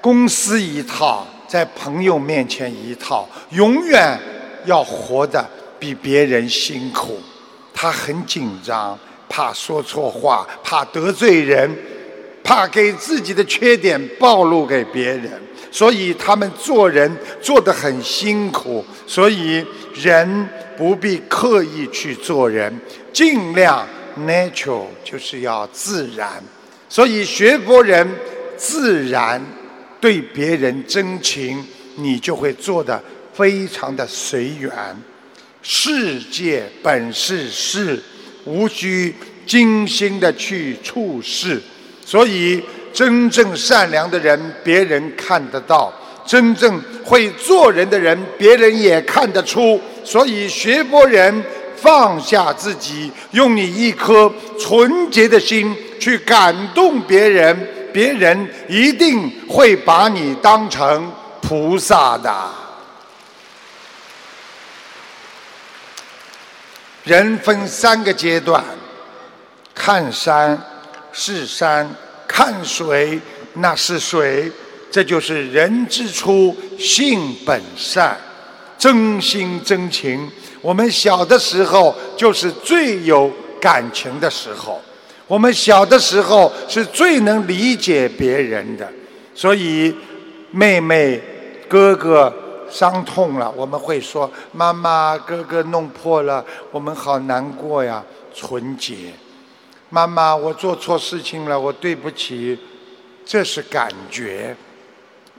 [0.00, 4.16] 公司一套，在朋友面前一套，永远
[4.64, 5.44] 要活得
[5.80, 7.18] 比别人辛苦。
[7.74, 8.96] 他很紧张。
[9.30, 11.70] 怕说错话，怕得罪人，
[12.42, 15.30] 怕给自己的缺点暴露给别人，
[15.70, 18.84] 所以他们做人做得很辛苦。
[19.06, 22.80] 所以人不必刻意去做人，
[23.12, 23.86] 尽量
[24.18, 26.42] natural 就是要自然。
[26.88, 28.08] 所以学佛人
[28.56, 29.44] 自然
[30.00, 31.64] 对别人真情，
[31.96, 33.02] 你就会做得
[33.32, 34.72] 非常的随缘。
[35.62, 38.02] 世界本是事。
[38.44, 41.60] 无需精心的去处事，
[42.02, 42.62] 所以
[42.98, 45.88] 真正善良的人，别人看得到；
[46.26, 49.80] 真正会做人的人，别人也看得出。
[50.04, 51.44] 所以学佛人
[51.76, 62.34] 放下自己，用你一颗纯洁的心去感动别人，别人一定会把你当成菩萨的。
[67.04, 68.64] 人分三个阶段：
[69.72, 70.60] 看山
[71.12, 71.88] 是山，
[72.28, 73.18] 看水
[73.54, 74.52] 那是水。
[74.90, 78.16] 这就是人之初，性本善，
[78.78, 80.30] 真心真情。
[80.62, 84.80] 我们小的时候就是最有感情的时候，
[85.26, 88.88] 我们小的时候是最能理解别人的。
[89.34, 89.94] 所以，
[90.52, 91.20] 妹妹、
[91.68, 92.32] 哥哥。
[92.70, 98.94] 伤痛了，我们会说：“妈妈，哥哥弄破了，我们好难过呀。”纯洁，
[99.90, 102.58] 妈妈，我做错事情了，我对不起，
[103.24, 104.54] 这是感觉。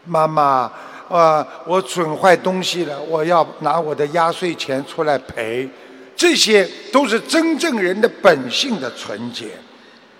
[0.06, 0.72] 妈妈，
[1.08, 5.70] 呃，我损坏东西了，我要拿我的压岁钱出来赔。
[6.16, 9.48] 这些都是真正人的本性的纯洁。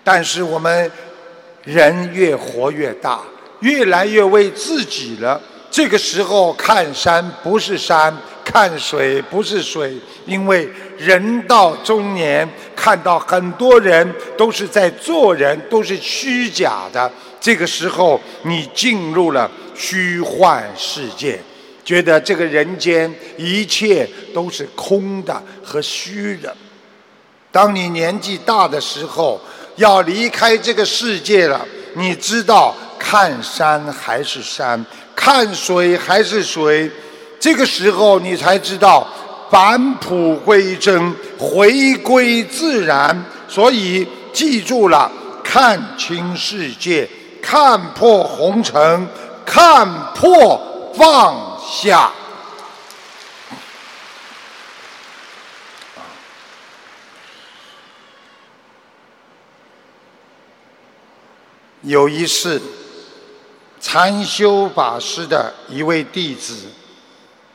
[0.04, 0.90] 但是我们
[1.64, 3.20] 人越活越大，
[3.60, 5.40] 越来越为自己了。
[5.70, 10.68] 这个时候看山不是山，看水不是水，因为
[11.00, 17.10] 人到中年，看到很多人都是在做人，都是虚假的。
[17.40, 21.40] 这个时候，你进入了虚幻世界，
[21.82, 26.54] 觉得这个人间一切都是空的和虚的。
[27.50, 29.40] 当你年纪大的时候，
[29.76, 34.84] 要离开这个世界了，你知道看山还是山。
[35.16, 36.90] 看水还是水，
[37.38, 39.08] 这个时候你才知道，
[39.50, 43.24] 返璞归真，回归自然。
[43.48, 45.10] 所以记住了，
[45.42, 47.10] 看清世界，
[47.42, 49.08] 看破红尘，
[49.44, 52.12] 看破放下。
[61.82, 62.60] 有一次，
[63.80, 66.68] 禅修法师的一位弟子，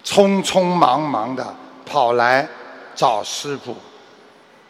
[0.04, 1.56] 匆匆忙忙的
[1.86, 2.48] 跑来
[2.96, 3.76] 找师傅，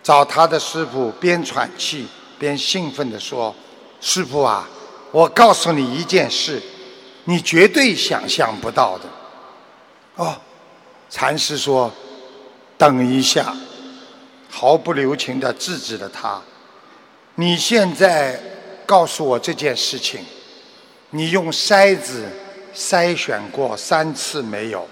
[0.03, 3.55] 找他的师傅，边喘气边兴奋地说
[4.01, 4.67] ：“师傅啊，
[5.11, 6.61] 我告诉你一件事，
[7.23, 9.05] 你绝对想象不到的。”
[10.23, 10.35] 哦，
[11.09, 11.91] 禅师说
[12.77, 13.55] ：“等一下。”
[14.49, 16.41] 毫不留情地制止了他
[17.35, 18.39] ：“你现在。”
[18.87, 20.23] 告诉我这件事情，
[21.09, 22.23] 你用筛子
[22.75, 24.87] 筛选过三次没有？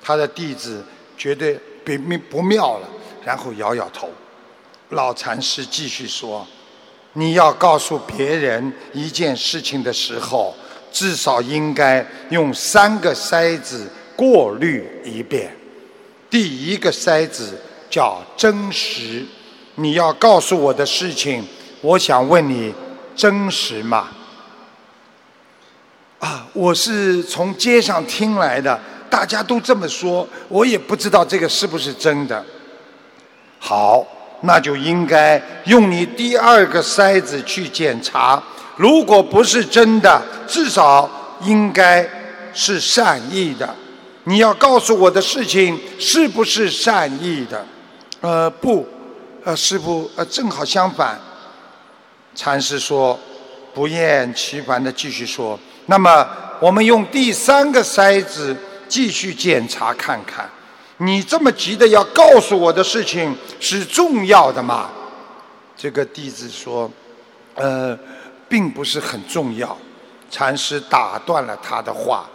[0.00, 0.84] 他的弟子
[1.16, 1.92] 觉得不
[2.30, 2.88] 不妙了，
[3.24, 4.10] 然后摇摇头。
[4.90, 6.46] 老禅师继续说
[7.14, 10.54] ：“你要告诉别人一件事情的时候，
[10.92, 15.56] 至少应该用三个筛子过滤一遍。
[16.30, 19.24] 第一个筛子叫真实，
[19.76, 21.46] 你要告诉我的事情，
[21.80, 22.72] 我想问你。”
[23.16, 24.08] 真实吗？
[26.18, 32.44] 啊，我是从街上听来的，大家都这么说，我也不知道这个是不是真的。
[33.58, 34.06] 好，
[34.42, 38.42] 那就应该用你第二个筛子去检查，
[38.76, 41.08] 如果不是真的，至少
[41.42, 42.08] 应该
[42.52, 43.74] 是善意的。
[44.24, 47.64] 你要告诉我的事情是不是善意的？
[48.20, 48.86] 呃，不，
[49.44, 51.20] 呃，师傅，呃，正好相反。
[52.34, 53.18] 禅师说
[53.72, 56.26] ：“不厌其烦的继续说，那么
[56.58, 58.56] 我们用第三个筛子
[58.88, 60.48] 继续检查看看。
[60.98, 64.90] 你这么急的要告诉我的事情是重要的吗？”
[65.76, 66.90] 这个弟子说
[67.54, 67.98] ：“呃，
[68.48, 69.76] 并不是很重要。”
[70.30, 72.28] 禅师打断了他的话：“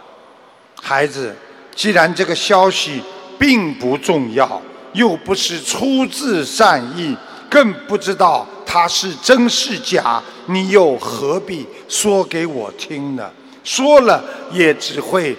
[0.80, 1.34] 孩子，
[1.74, 3.02] 既然这个消息
[3.38, 4.60] 并不重要，
[4.92, 7.16] 又不是出自善意，
[7.48, 13.28] 更不知道。”他是真是假，你又何必说给我听呢？
[13.64, 15.36] 说了也只会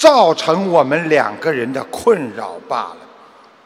[0.00, 2.96] 造成我们两个人的困扰罢了。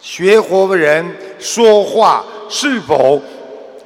[0.00, 1.06] 学佛人
[1.38, 3.22] 说话是否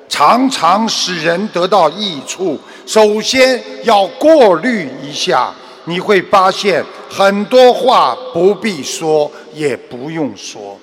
[0.09, 2.59] 常常使人得到益处？
[2.87, 5.53] 首先要过滤一下，
[5.85, 10.79] 你会发现很多话不必说，也不用说。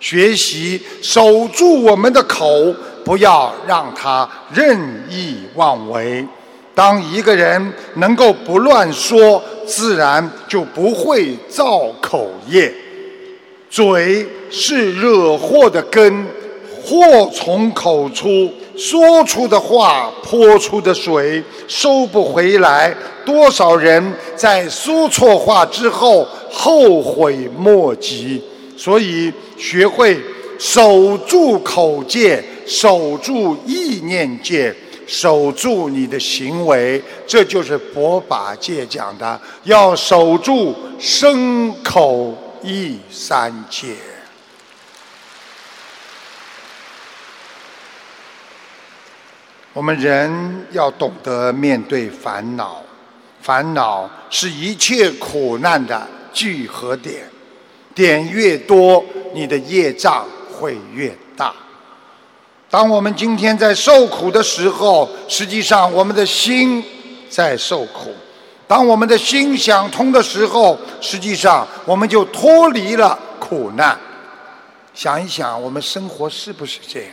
[0.00, 2.74] 学习守住我们的口。
[3.02, 4.78] 不要让他任
[5.08, 6.24] 意妄为。
[6.74, 12.72] 当一个人能够不乱说，自然就不会造口业。
[13.68, 16.26] 嘴是惹祸的根，
[16.82, 18.50] 祸从口出。
[18.76, 22.94] 说出的话，泼出的水，收不回来。
[23.26, 24.02] 多少人
[24.34, 28.42] 在说错话之后后悔莫及。
[28.76, 30.18] 所以，学会
[30.58, 32.42] 守住口戒。
[32.66, 34.72] 守住意念界，
[35.10, 43.96] 守住你的行为，这就是佛法界讲的，要守住身口意三界。
[49.72, 52.80] 我们人要懂得面对烦恼，
[53.42, 57.28] 烦恼是一切苦难的聚合点，
[57.96, 61.29] 点越多，你的业障会越大。
[62.70, 66.82] 当我们今天在受苦的时候，实际上我们的心
[67.28, 68.10] 在受苦；
[68.68, 73.98] 当我们的心想通的时候，实际上我们就脱离了苦难。
[74.94, 77.10] 想一想，我们生活是不是这样？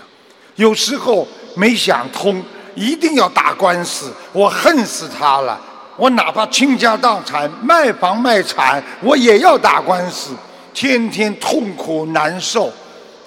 [0.58, 2.43] 有时候没想通，
[2.76, 5.60] 一定要打官司，我恨死他了。
[5.95, 10.36] 我哪怕倾家荡产、卖房卖产，我也要打官司，
[10.72, 12.72] 天天痛苦难受。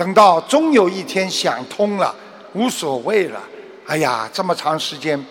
[0.01, 2.14] 等到终有一天想通了，
[2.55, 3.38] 无所谓了。
[3.86, 5.22] 哎呀，这么长时间，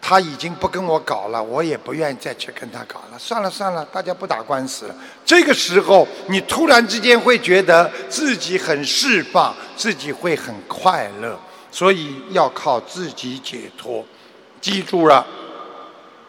[0.00, 3.18] 他已经不跟我搞了，我也不愿意再去跟他搞了。
[3.18, 4.94] 算了算了，大家不打官司了。
[5.22, 11.38] 这个时候，你突然之间会觉得自己很释放，自己会很快乐。
[11.70, 14.02] 所以要靠自己解脱。
[14.62, 15.26] 记住了。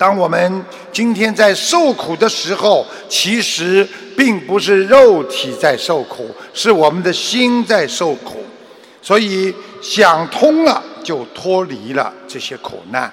[0.06, 3.84] 当我们今天在受苦的时候，其实
[4.16, 8.46] 并不是肉体在受苦，是我们的心在受苦。
[9.02, 9.52] 所以
[9.82, 13.12] 想通了，就脱离了这些苦难。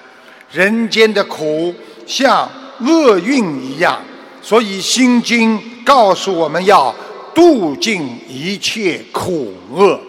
[0.51, 1.73] 人间的苦
[2.05, 2.47] 像
[2.81, 3.99] 厄运一样，
[4.43, 6.93] 所以《心经》告诉我们要
[7.33, 9.99] 度尽一切苦厄，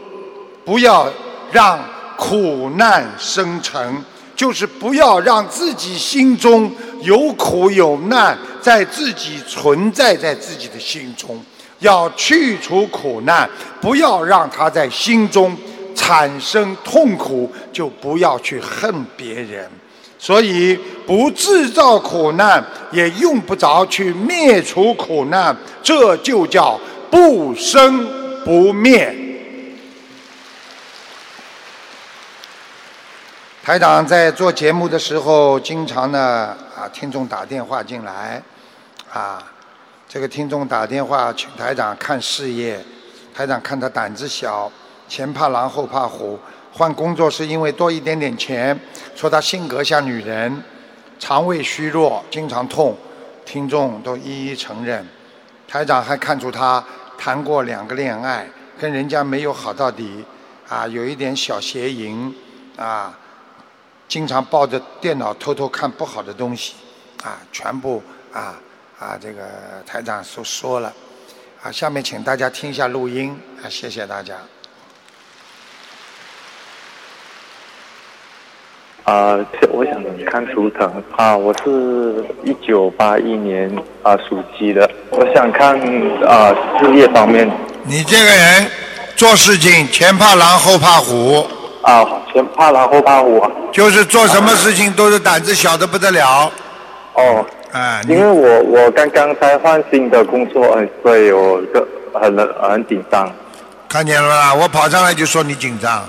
[0.66, 1.10] 不要
[1.50, 1.82] 让
[2.18, 4.04] 苦难生成，
[4.36, 6.70] 就是不要让自己心中
[7.02, 11.42] 有苦有难，在自己存在在自己的心中，
[11.78, 13.48] 要去除苦难，
[13.80, 15.56] 不要让它在心中
[15.94, 19.70] 产生痛苦，就不要去恨别人。
[20.18, 26.80] 所以，不制造苦难，也用不着去灭除苦难，这就叫
[27.10, 28.06] 不生
[28.44, 29.14] 不灭。
[33.64, 38.42] 台长在做节目的时候，经常呢啊，听众打电话进来，
[39.10, 39.42] 啊，
[40.06, 42.78] 这个听众打电话请台长看事业，
[43.34, 44.70] 台长看他胆子小，
[45.08, 46.38] 前怕狼后怕虎。
[46.74, 48.78] 换工作是因为多一点点钱，
[49.16, 50.62] 说他性格像女人，
[51.18, 52.94] 肠胃虚弱，经常痛，
[53.46, 55.08] 听众都一一承认。
[55.66, 56.84] 台长还看出他
[57.16, 58.46] 谈过两个恋爱，
[58.78, 60.22] 跟人家没有好到底，
[60.68, 62.34] 啊，有一点小邪淫，
[62.76, 63.18] 啊，
[64.06, 66.74] 经常抱着电脑偷偷看不好的东西，
[67.22, 68.02] 啊，全部
[68.32, 68.54] 啊
[68.98, 69.42] 啊，这个
[69.86, 70.92] 台长都说了，
[71.62, 74.34] 啊，下面请大家听一下录音，啊，谢谢大家。
[79.04, 79.36] 啊，
[79.70, 83.68] 我想看图腾啊，我是一九八一年
[84.02, 85.78] 啊属鸡的，我想看
[86.26, 87.50] 啊事业方面。
[87.82, 88.70] 你这个人
[89.16, 91.46] 做事情前怕狼后怕虎。
[91.84, 93.46] 啊，前怕狼后怕虎。
[93.72, 96.50] 就是做什么事情都是胆子小的不得了。
[97.14, 97.44] 哦。
[97.72, 98.00] 哎。
[98.08, 103.30] 因为我我刚刚才换新的工作，所以我个很很紧张。
[103.88, 104.54] 看见了啦？
[104.54, 106.04] 我跑上来就说你紧张。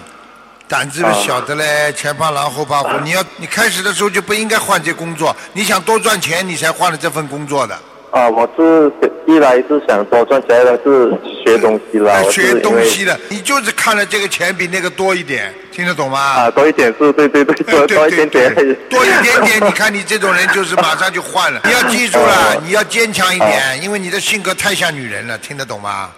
[0.67, 2.89] 胆子小的嘞，前怕狼后怕虎。
[3.03, 7.77] 你要你开始的时候就不应该换这工作，你想多赚钱，你才换了这份工作的。
[8.15, 8.89] 啊，我是
[9.25, 11.11] 一来是想多赚钱，二来是
[11.43, 12.23] 学东西啦。
[12.31, 16.17] 学东西的，你就是看了这个钱比那个多一点，听得懂吗？
[16.17, 18.55] 啊，多一点是，对对对，多 多一点点。
[18.89, 21.59] 多一点点，你看你这种人就是马上就换了。
[21.65, 26.09] 你 要记住了，你要坚强一点，因为你的性格太像女人了，听得懂吗？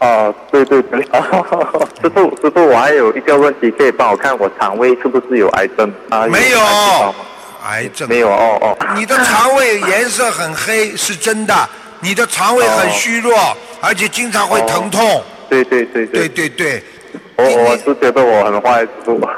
[0.00, 1.00] 哦，对对对，
[2.02, 6.26] 师傅师傅，我还有一个问题，可以帮我看我肠胃是不是有癌症啊？
[6.26, 6.58] 没有，
[7.64, 8.76] 癌症没有哦哦。
[8.94, 11.68] 你的肠胃颜色很黑，是真的。
[12.00, 15.22] 你的肠胃很虚弱，而且经常会疼痛。
[15.48, 16.82] 对对对对对对。
[17.36, 19.28] 我我是觉得我很坏，师傅。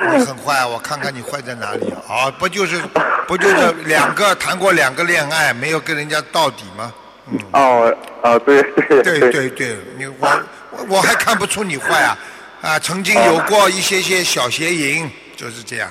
[0.00, 2.30] 你很坏，我看看你坏在哪里啊？
[2.38, 2.80] 不就是
[3.28, 6.92] 不就是两个谈过两个恋爱，没有跟人家到底吗？
[7.30, 10.42] 嗯哦，哦，对对对对对，你我
[10.88, 12.18] 我还看不出你坏啊
[12.62, 12.78] 啊！
[12.80, 15.88] 曾经有过一些些小邪淫，就是这样。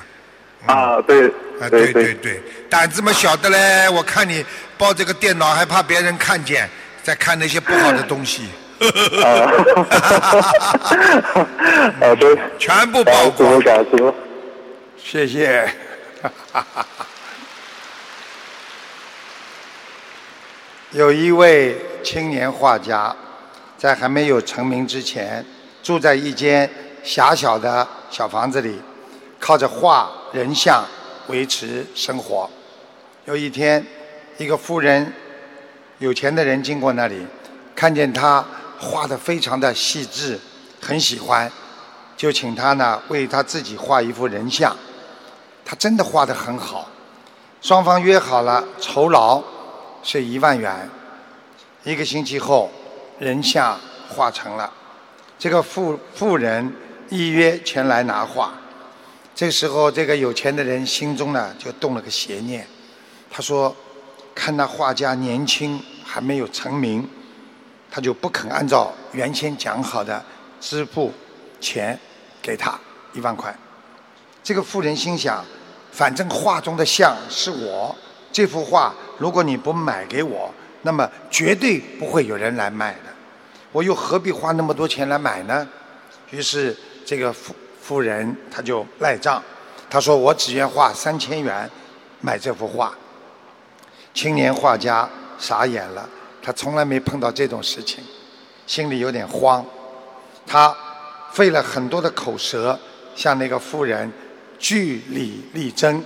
[0.66, 1.26] 啊，对，
[1.60, 2.40] 啊对对对，
[2.70, 3.88] 胆子么小的嘞！
[3.90, 4.44] 我看你
[4.78, 6.68] 抱这个电脑还怕别人看见，
[7.02, 8.48] 在看那些不好的东西。
[12.00, 13.62] 啊 对，全部曝光。
[14.96, 15.68] 谢谢。
[20.92, 23.14] 有一位青年画家，
[23.78, 25.44] 在还没有成名之前，
[25.82, 26.70] 住在一间
[27.02, 28.80] 狭小的小房子里，
[29.40, 30.84] 靠着画人像
[31.28, 32.48] 维持生活。
[33.24, 33.84] 有一天，
[34.38, 35.12] 一个富人、
[35.98, 37.26] 有钱的人经过那里，
[37.74, 38.44] 看见他
[38.78, 40.38] 画的非常的细致，
[40.80, 41.50] 很喜欢，
[42.16, 44.76] 就请他呢为他自己画一幅人像。
[45.64, 46.88] 他真的画得很好，
[47.60, 49.42] 双方约好了酬劳。
[50.04, 50.90] 是一万元。
[51.84, 52.68] 一个星期后，
[53.20, 53.78] 人像
[54.08, 54.68] 画成了。
[55.38, 56.74] 这个富富人
[57.10, 58.52] 预约前来拿画。
[59.42, 62.64] 这时候，这个有钱的人心中呢就动了个邪念。
[63.28, 63.74] 他说
[64.32, 67.04] ：“看那画家年轻，还没有成名，
[67.90, 70.24] 他就不肯按照原先讲好的
[70.60, 71.12] 支付
[71.60, 71.98] 钱
[72.40, 72.78] 给他
[73.14, 73.52] 一万块。”
[74.44, 75.44] 这个富人心想
[75.90, 77.96] ：“反正画中的像是我。”
[78.30, 83.12] 这幅画，如果你不买给我，那么绝对不会有人来卖的。
[83.72, 85.68] 我又何必花那么多钱来买呢？
[86.30, 87.52] 于是这个富
[87.82, 89.42] 富人他就赖账，
[89.90, 91.68] 他说：“我只愿花三千元
[92.20, 92.96] 买这幅画。”
[94.14, 95.08] 青年画家
[95.38, 96.08] 傻眼了，
[96.40, 98.02] 他从来没碰到这种事情，
[98.66, 99.62] 心里有点慌。
[100.46, 100.74] 他
[101.32, 102.78] 费了很多的口舌，
[103.14, 104.10] 向那个富人
[104.58, 106.02] 据理力争，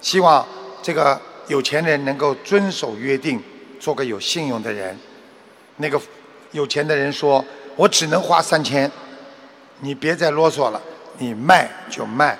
[0.00, 0.46] 希望
[0.82, 1.18] 这个。
[1.48, 3.40] 有钱人能够遵守约定，
[3.78, 4.98] 做个有信用的人。
[5.76, 5.96] 那个
[6.50, 7.44] 有钱的人说
[7.78, 8.90] ：“我只能花三千，
[9.78, 10.82] 你别再啰嗦了，
[11.18, 12.38] 你卖就卖。”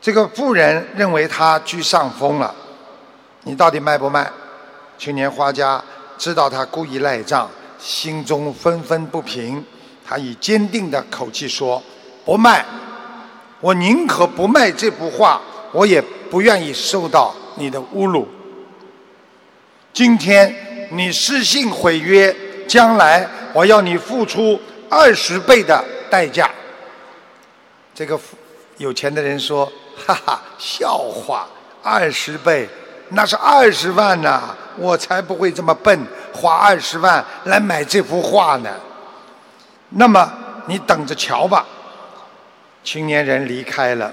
[0.00, 2.52] 这个富人认为他居上风了，
[3.44, 4.28] 你到底卖不卖？
[4.98, 5.82] 青年画家
[6.18, 9.64] 知道他故意赖账，心中愤愤不平。
[10.04, 11.80] 他以坚定的口气说
[12.26, 12.64] ：“不卖，
[13.60, 15.40] 我宁可不卖这幅画，
[15.70, 18.26] 我也不愿意受到你的侮辱。
[19.92, 22.34] 今天你失信毁约，
[22.66, 26.50] 将来我要你付出二十倍的代价。”
[27.94, 28.18] 这个
[28.78, 29.70] 有钱的人说
[30.06, 31.46] ：“哈哈，笑话，
[31.82, 32.68] 二十倍，
[33.10, 34.56] 那是二十万呐！
[34.78, 38.70] 我才不会这么笨，花二十万来买这幅画呢。”
[39.94, 40.32] 那么
[40.66, 41.66] 你等着瞧吧。
[42.82, 44.12] 青年人离开了，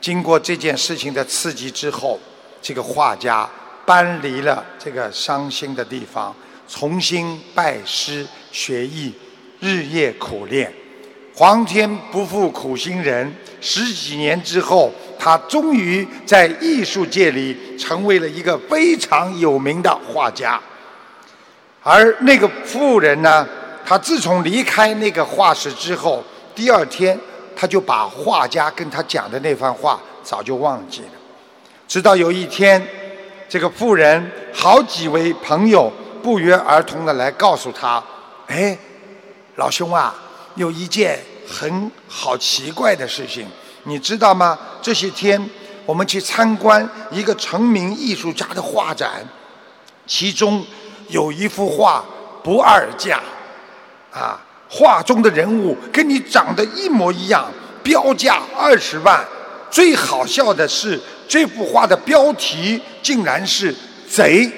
[0.00, 2.18] 经过这件事情的刺激之后，
[2.62, 3.48] 这个画家
[3.84, 6.34] 搬离了这个伤心的地方，
[6.68, 9.12] 重新拜师学艺，
[9.58, 10.72] 日夜苦练。
[11.40, 20.60] 皇天不负苦心人，十几年之后，他终于在艺术界里成为了一个非常有名的画家。
[21.82, 23.48] 而那个富人呢，
[23.86, 26.22] 他自从离开那个画室之后，
[26.54, 27.18] 第二天
[27.56, 31.12] 他就把画家跟他讲的那番话早就忘记了。
[31.88, 32.86] 直到有一天，
[33.48, 35.90] 这个富人好几位朋友
[36.22, 38.04] 不约而同的来告诉他
[38.48, 38.76] ：“哎，
[39.56, 40.14] 老兄啊。”
[40.56, 41.16] 有一件
[41.50, 43.46] 很好奇怪的事情，
[43.84, 44.56] 你知道吗？
[44.80, 45.50] 这些天
[45.84, 49.26] 我们去参观一个成名艺术家的画展，
[50.06, 50.64] 其中
[51.08, 52.04] 有一幅画
[52.44, 53.20] 不二价，
[54.12, 57.50] 啊，画中的人物跟你长得一模一样，
[57.82, 59.26] 标价二十万。
[59.70, 63.74] 最好笑的是，这幅画的标题竟然是
[64.08, 64.50] “贼”。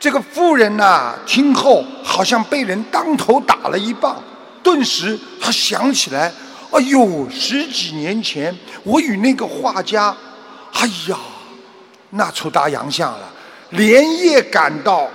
[0.00, 4.22] 这个妇人呐，听后好像被人当头打了一棒，
[4.62, 6.32] 顿时他想起来，
[6.70, 10.16] 哎呦，十几年前我与那个画家，
[10.72, 11.18] 哎呀，
[12.10, 13.28] 那出大洋相了，
[13.70, 15.08] 连夜赶到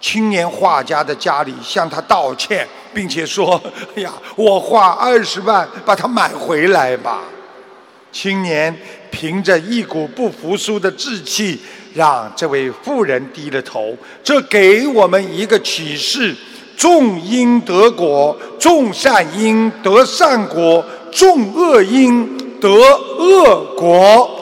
[0.00, 3.58] 青年画家的家里向他道歉，并且说
[3.96, 7.22] ：“哎呀，我花二十万把它买回来吧。”
[8.12, 8.76] 青年
[9.10, 11.58] 凭着一股不服输的志气。
[11.94, 16.34] 让这位妇人低了头，这给我们一个启示：
[16.76, 24.40] 种因得果，种善因得善果，种恶因得恶果。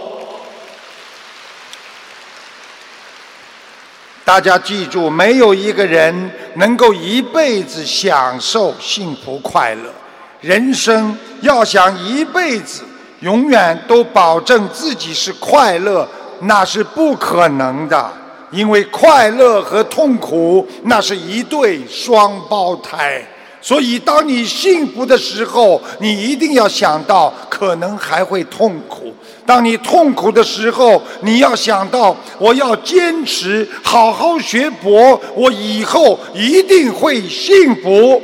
[4.25, 9.93] 大家记住，没有一个人能够一辈子享受幸福快乐。
[10.41, 12.83] 人生要想一辈子
[13.21, 16.09] 永远都保证自己是快乐。
[16.43, 18.13] 那是不可能的，
[18.51, 23.25] 因为快乐和痛苦那是一对双胞胎。
[23.61, 29.15] 所以，当你幸福的时候，你一定要想到可能还会痛苦；
[29.47, 38.21] 当你痛苦的时候，你要想到我要坚持好好学佛，我以后一定会幸福。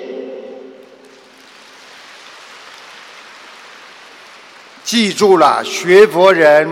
[4.82, 6.68] 记住了，学佛人。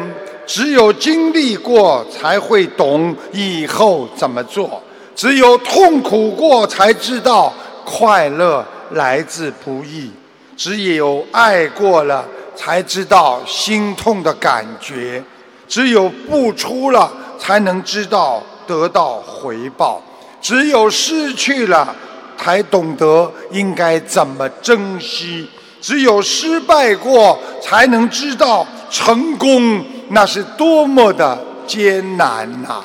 [0.47, 4.69] 只有经历过，才会懂以后怎么做；
[5.15, 7.53] 只有痛苦过，才知道
[7.85, 10.11] 快乐来自不易；
[10.57, 12.25] 只有爱过了，
[12.55, 15.21] 才知道心痛的感觉；
[15.67, 20.01] 只有付出了，才能知道得到回报；
[20.41, 21.95] 只有失去了，
[22.39, 25.45] 才懂得应该怎么珍惜；
[25.81, 29.85] 只有失败过，才能知道成功。
[30.09, 32.83] 那是多么的艰难呐！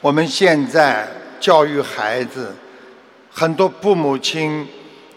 [0.00, 1.08] 我们现在
[1.38, 2.54] 教育孩子，
[3.30, 4.66] 很多父母亲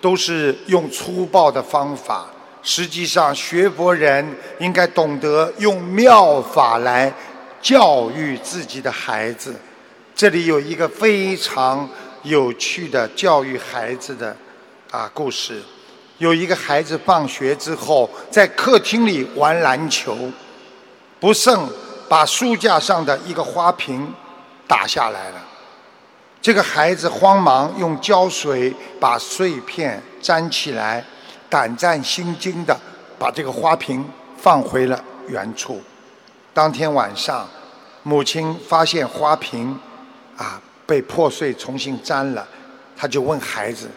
[0.01, 2.28] 都是用粗暴的方法。
[2.62, 7.14] 实际上，学佛人应该懂得用妙法来
[7.62, 9.55] 教育自己的孩子。
[10.14, 11.89] 这里有一个非常
[12.24, 14.36] 有趣的教育孩子的
[14.91, 15.62] 啊故事。
[16.20, 20.15] 有一个孩子放学之后在客厅里玩篮球，
[21.17, 21.57] 不慎
[22.09, 24.13] 把书架上的一个花瓶
[24.67, 25.41] 打下来了。
[26.41, 31.03] 这个孩子慌忙用胶水把碎片粘起来，
[31.49, 32.78] 胆战心惊的
[33.17, 34.05] 把这个花瓶
[34.38, 35.82] 放回了原处。
[36.53, 37.47] 当天晚上，
[38.03, 39.80] 母亲发现花瓶
[40.36, 42.45] 啊被破碎重新粘了，
[42.97, 43.89] 他就问孩子：“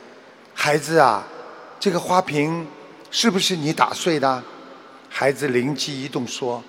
[0.55, 1.27] 孩子啊。”
[1.83, 2.65] 这个花瓶
[3.11, 4.41] 是不是你打碎的？
[5.09, 6.63] 孩子灵机一动说：“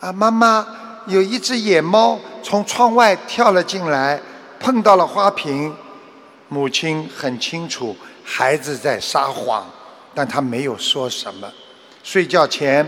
[0.00, 0.66] 啊，妈妈，
[1.06, 4.20] 有一只野猫从窗外跳了进来，
[4.58, 5.72] 碰到了花瓶。”
[6.50, 9.64] 母亲很清楚孩子在撒谎，
[10.16, 11.48] 但她没有说什么。
[12.02, 12.84] 睡觉前，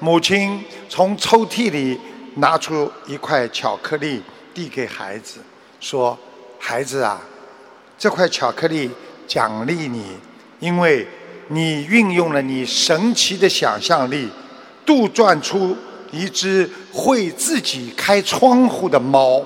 [0.00, 1.96] 母亲从抽屉里
[2.34, 4.20] 拿出一块巧克力，
[4.52, 5.38] 递给孩子，
[5.78, 6.18] 说
[6.58, 7.20] ：“孩子啊，
[7.96, 8.90] 这块巧克力
[9.28, 10.16] 奖励你，
[10.64, 11.06] 因为
[11.48, 14.26] 你运用了你神奇的想象力，
[14.86, 15.76] 杜撰出
[16.10, 19.44] 一只会自己开窗户的猫。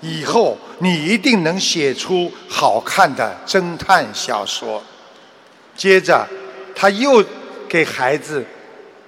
[0.00, 4.82] 以后你一定能写出好看的侦探小说。”
[5.76, 6.26] 接着，
[6.74, 7.22] 他又
[7.68, 8.42] 给孩子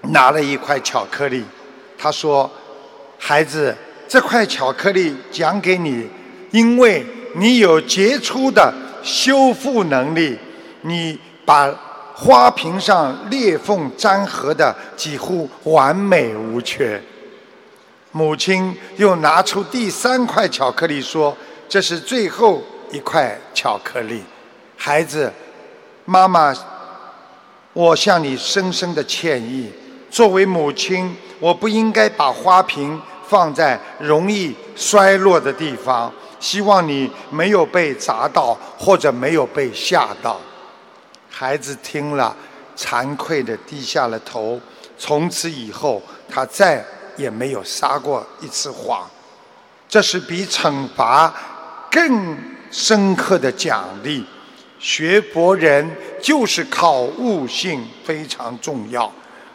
[0.02, 1.42] 拿了一块巧克力。
[1.96, 2.50] 他说
[3.18, 3.74] ：“孩子，
[4.06, 6.06] 这块巧克力奖给你，
[6.50, 7.02] 因为
[7.36, 10.38] 你有杰出的修复能力。
[10.86, 11.74] 你把
[12.14, 17.02] 花瓶上裂缝粘合的几乎完美无缺。”
[18.12, 21.36] 母亲又拿出第三块巧克力，说
[21.68, 22.62] ：“这是最后
[22.92, 24.22] 一块巧克力，
[24.76, 25.32] 孩子。”
[26.06, 26.54] 妈妈，
[27.72, 29.72] 我向你深深的歉意。
[30.10, 36.12] 作为母亲，我不应该把花瓶放在容易摔落的地方。
[36.38, 40.38] 希望你没有被砸到，或者没有被吓到。
[41.36, 42.34] 孩子听了，
[42.76, 44.60] 惭愧的低下了头。
[44.96, 46.84] 从此以后，他再
[47.16, 49.04] 也没有撒过一次谎。
[49.88, 51.34] 这是比惩罚
[51.90, 52.38] 更
[52.70, 54.24] 深刻的奖励。
[54.78, 55.90] 学佛人
[56.22, 59.10] 就是靠悟性非常重要。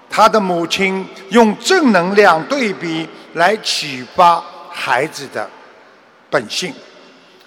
[0.10, 5.50] 他的母亲用正能量对比来启发孩子的
[6.30, 6.74] 本性，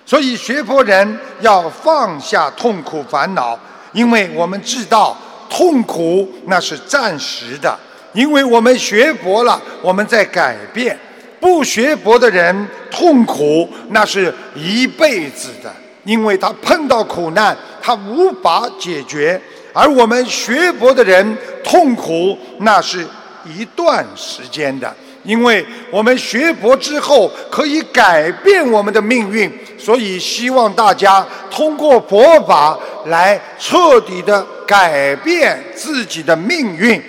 [0.06, 3.58] 所以学佛人要放下痛苦烦恼，
[3.92, 5.16] 因为我们知道
[5.48, 7.78] 痛苦那是暂时的，
[8.12, 10.96] 因为我们学佛了，我们在改变；
[11.38, 15.72] 不学佛的人痛苦那是一辈子的。
[16.04, 19.40] 因为他碰到苦难，他无法解决；
[19.72, 23.06] 而我们学佛的人痛苦，那是
[23.44, 24.92] 一段时间的。
[25.24, 37.02] 因为我们学佛之后可以改变我们的命运，所以希望大家通过佛法来彻底的改变自己的命运。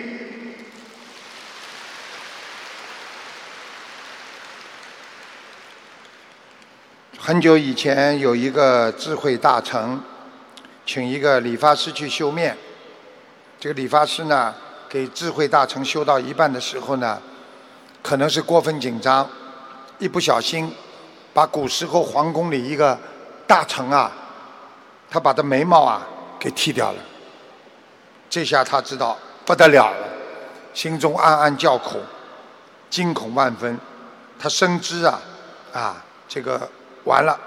[7.18, 9.98] 很久以前，有一个智慧大臣，
[10.86, 12.58] 请一个理发师去修面。
[13.58, 14.54] 这个理发师呢，
[14.90, 17.22] 给智慧大臣修到一半的时候呢，
[18.04, 19.28] 可能是过分紧张，
[19.98, 20.72] 一不小心，
[21.34, 22.96] 把古时候皇宫里一个
[23.48, 24.12] 大臣啊，
[25.10, 26.06] 他把他眉毛啊
[26.38, 27.00] 给剃掉了。
[28.30, 30.08] 这下他知道不得了了，
[30.76, 31.98] 心中暗暗叫苦，
[32.92, 33.80] 惊恐万分。
[34.38, 35.20] 他深知啊，
[35.74, 36.70] 啊这个。
[37.06, 37.38] 完了，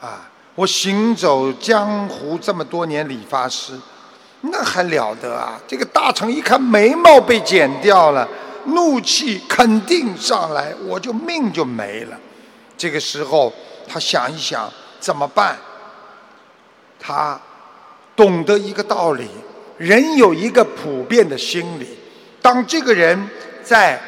[0.00, 0.28] 啊！
[0.56, 3.78] 我行走江湖这么多年，理发师，
[4.40, 5.56] 那还了得啊！
[5.64, 8.28] 这个大臣一看眉毛被剪掉了，
[8.66, 12.18] 怒气肯定上来，我就命就没了。
[12.76, 13.52] 这个时候，
[13.88, 15.56] 他想一想怎么办？
[16.98, 17.40] 他
[18.16, 19.28] 懂得一个道理：
[19.78, 21.86] 人有一个普遍的心理，
[22.40, 23.28] 当这个人
[23.62, 24.00] 在。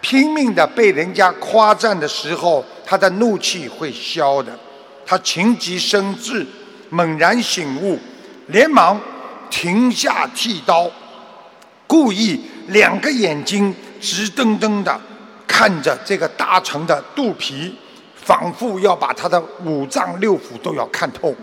[0.00, 4.56] 拼命的被人家夸赞的时候，他的怒气会消的。
[5.04, 6.46] 他情急生智，
[6.88, 7.98] 猛然醒悟，
[8.46, 8.98] 连忙
[9.50, 10.88] 停下剃刀，
[11.88, 15.00] 故意两个眼睛直瞪瞪的
[15.46, 17.76] 看着这个大臣的肚皮，
[18.14, 21.34] 仿佛要把他的五脏六腑都要看透。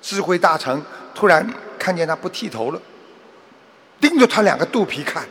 [0.00, 0.82] 智慧大臣
[1.14, 1.46] 突然
[1.78, 2.80] 看见他不剃头了，
[4.00, 5.24] 盯着他两个肚皮看。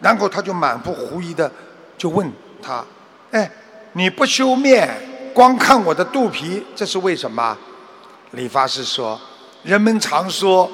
[0.00, 1.50] 然后他就满腹狐疑的
[1.96, 2.30] 就问
[2.60, 2.84] 他
[3.30, 3.50] ：“哎，
[3.92, 4.90] 你不修面，
[5.32, 7.56] 光看我的肚皮，这是为什么？”
[8.32, 9.18] 理发师说
[9.62, 10.70] ：“人们常说，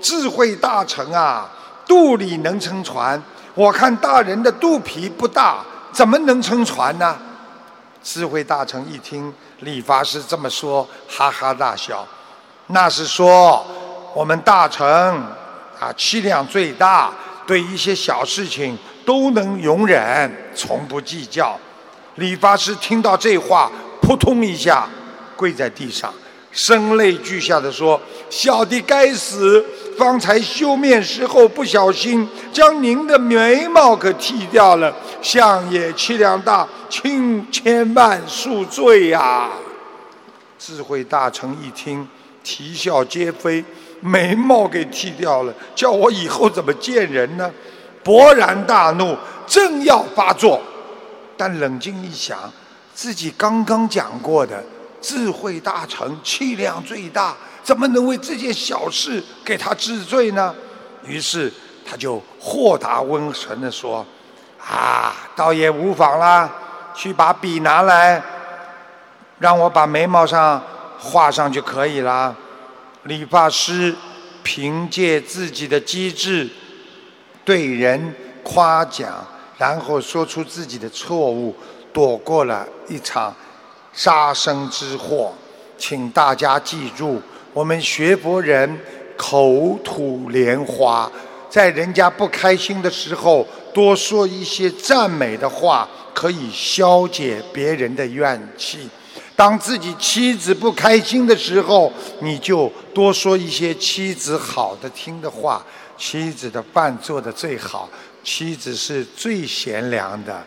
[0.00, 1.50] 智慧大成啊，
[1.86, 3.20] 肚里能撑船。
[3.58, 7.18] 我看大人的肚皮不大，怎么能撑船呢？”
[8.00, 12.06] 智慧大臣一听理发师这么说，哈哈大笑。
[12.68, 13.66] 那是说
[14.14, 14.86] 我们大臣
[15.80, 17.10] 啊，气量最大。
[17.48, 21.58] 对一些小事情都能容忍，从不计较。
[22.16, 24.86] 理发师听到这话，扑通一下
[25.34, 26.12] 跪在地上，
[26.52, 27.98] 声泪俱下的说
[28.28, 29.64] ：“小的该死，
[29.98, 39.50] 方才修面时候不小心将您的眉毛给剃掉了，相爷气量大，请千万恕罪呀！”
[40.58, 42.08] 智慧大臣一听，
[42.42, 43.64] 啼笑皆非。
[44.00, 47.50] 眉毛给剃掉了，叫我以后怎么见人呢？
[48.04, 50.60] 勃然大怒，正要发作，
[51.36, 52.38] 但冷静一想，
[52.94, 54.64] 自己刚刚讲过的
[55.00, 57.36] 智慧大成，气量最大，
[57.68, 60.54] 怎么能为这件小事给他治罪呢？
[61.04, 61.52] 于是
[61.84, 64.02] 他就豁达温存地说
[64.58, 66.50] ：“啊，倒也无妨啦，
[66.94, 68.22] 去把笔拿来，
[69.38, 70.62] 让我把眉毛上
[70.98, 72.34] 画上就可以了。”
[73.04, 73.94] 理发师
[74.42, 76.48] 凭借自己的机智，
[77.44, 79.22] 对人夸奖，
[79.58, 81.54] 然后说出自己的错误，
[81.92, 83.36] 躲过了一场
[83.92, 85.34] 杀身之祸。
[85.76, 87.20] 请大家记住，
[87.52, 88.78] 我们学佛人
[89.16, 91.10] 口吐莲花，
[91.50, 98.88] 在人家不开心的时候，多说一些赞美的话，可以消解别人的怨气。
[99.34, 105.64] 当自己妻子不开心的时候，你就多说一些妻子好的听的话。
[105.96, 107.88] 妻子的饭做的最好，
[108.22, 110.40] 妻子是最贤良的，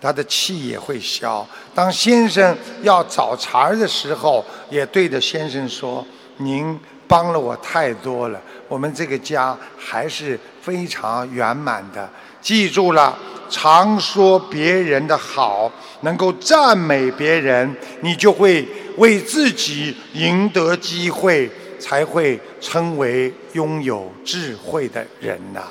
[0.00, 1.46] 她的气也会消。
[1.74, 6.06] 当先生要找茬儿的时候，也对着先生说
[6.38, 12.08] ：“您帮了我太多了，我们这个家还是非常圆满的。”
[12.40, 13.18] 记住了，
[13.50, 15.70] 常说别人的好，
[16.02, 18.66] 能够赞美别人，你就会
[18.96, 25.62] 为自己赢得机会，才会称为拥有智慧的人呐。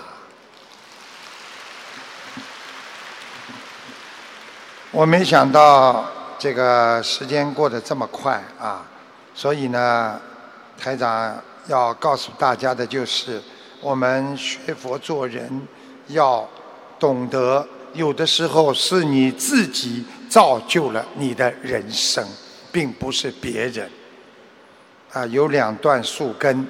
[4.92, 6.06] 我没想到
[6.38, 8.86] 这个时间过得这么快啊，
[9.34, 10.20] 所以呢，
[10.78, 13.42] 台长要告诉大家的就是，
[13.82, 15.68] 我们学佛做人
[16.08, 16.48] 要。
[17.00, 17.64] 懂得
[17.94, 22.28] 有的时候是你自己造就了你的人生，
[22.72, 23.88] 并不是别人。
[25.14, 26.66] 啊，有两段树根，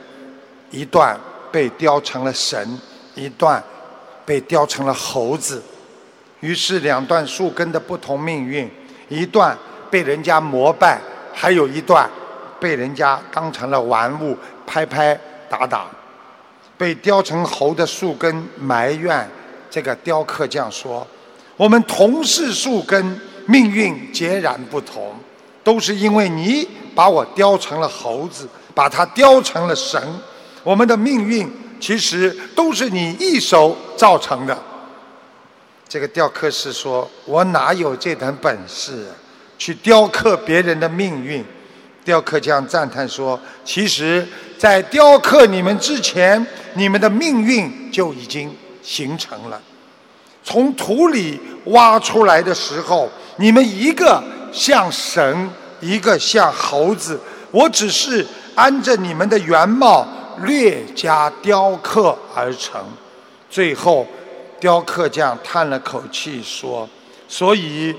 [0.70, 1.18] 一段
[1.50, 2.78] 被雕成了神，
[3.16, 3.64] 一段
[4.26, 5.64] 被雕成了猴子。
[6.42, 8.70] 于是两段树根的不同命运，
[9.08, 9.58] 一段
[9.90, 11.00] 被人家膜拜，
[11.34, 12.10] 还有一段
[12.60, 15.88] 被人家当成了玩物，拍拍打打。
[16.78, 19.28] 被雕成猴的树根埋怨。
[19.70, 21.06] 这个雕刻匠说
[21.58, 25.16] ：“我们同是树根，命运截然不同，
[25.64, 30.02] 都是因为你把我雕成了猴子，把它雕成了神。
[30.64, 34.58] 我们的命运其实都是你一手造成的。”
[35.90, 39.08] 这个雕刻师说：“我哪有这等本事，
[39.58, 41.44] 去雕刻别人的命运？”
[42.08, 44.26] 雕刻匠赞叹说：“其实，
[44.58, 48.50] 在雕刻你们之前，你们的命运就已经。”
[48.82, 49.62] 形成了，
[50.46, 55.50] 从土里挖出来的时候，你们一个像神，
[55.82, 57.20] 一个像猴子，
[57.52, 60.08] 我只是按着你们的原貌
[60.44, 62.82] 略加雕刻而成。
[63.50, 64.08] 最后，
[64.58, 66.88] 雕刻匠叹了口气说
[67.28, 67.94] ：“所以，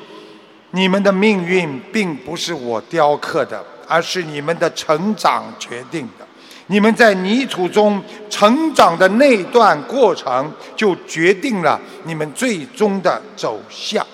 [0.70, 6.26] 你们的命运并不是我雕刻的，而是你们的成长决定的。”
[6.70, 14.06] 你们在泥土中成长的那段过程，就决定了你们最终的走向。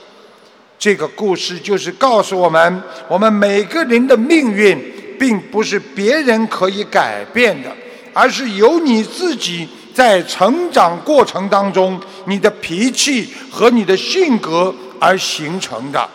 [0.78, 4.78] 这个故事就是告诉我们：我们每个人的命运，
[5.18, 7.68] 并不是别人可以改变的，
[8.12, 16.08] 而是由你自己在成长过程当中，你的脾气和你的性格而形成的。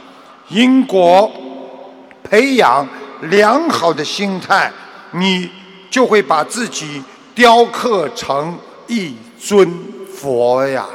[0.48, 1.30] 因果
[2.24, 2.88] 培养
[3.22, 4.72] 良好的心态，
[5.12, 5.50] 你。
[5.92, 7.04] 就会把自己
[7.34, 8.56] 雕刻成
[8.86, 9.68] 一尊
[10.16, 10.86] 佛呀！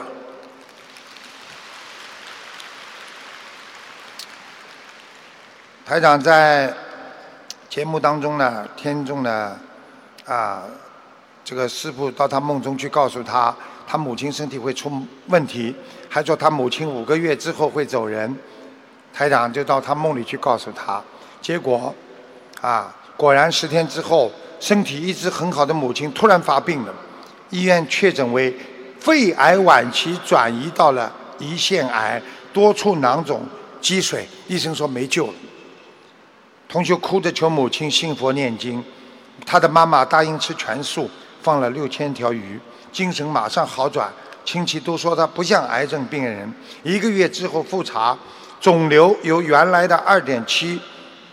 [5.84, 6.72] 台长在
[7.68, 9.58] 节目当中呢，天众呢，
[10.24, 10.62] 啊，
[11.44, 13.52] 这个师傅到他梦中去告诉他，
[13.84, 14.92] 他母亲身体会出
[15.26, 15.74] 问题，
[16.08, 18.32] 还说他母亲五个月之后会走人。
[19.12, 21.02] 台长就到他梦里去告诉他，
[21.42, 21.92] 结果
[22.64, 24.32] 啊，果然十天之后。
[24.60, 26.94] 身体一直很好的母亲突然发病了，
[27.50, 28.56] 医院确诊为
[28.98, 33.42] 肺癌晚期，转移到了胰腺癌，多处囊肿
[33.78, 35.34] 积水，医生说没救了。
[36.66, 38.82] 同学哭着求母亲信佛念经，
[39.44, 41.10] 他的妈妈答应吃全素，
[41.42, 42.58] 放了六千条鱼，
[42.90, 44.10] 精神马上好转，
[44.46, 46.50] 亲戚都说他不像癌症病人。
[46.82, 48.16] 一个月之后复查，
[48.58, 50.80] 肿瘤由原来的二点七，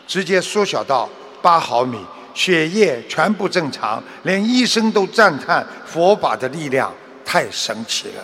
[0.06, 1.08] 直接缩小到
[1.42, 2.06] 八毫米。
[2.34, 6.90] 血液全部正常，连医生都赞叹佛法的力量
[7.26, 8.24] 太神奇了。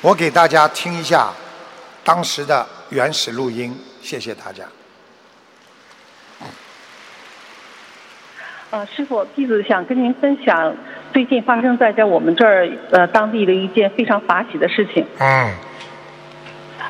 [0.00, 1.30] 我给大家听一下
[2.02, 4.64] 当时的原始录音，谢谢大家。
[8.70, 10.74] 呃，师傅，弟子想跟您分享
[11.12, 15.04] 最近发生在在我们这儿呃当地的一件非常法喜的事情。
[15.18, 15.54] 嗯。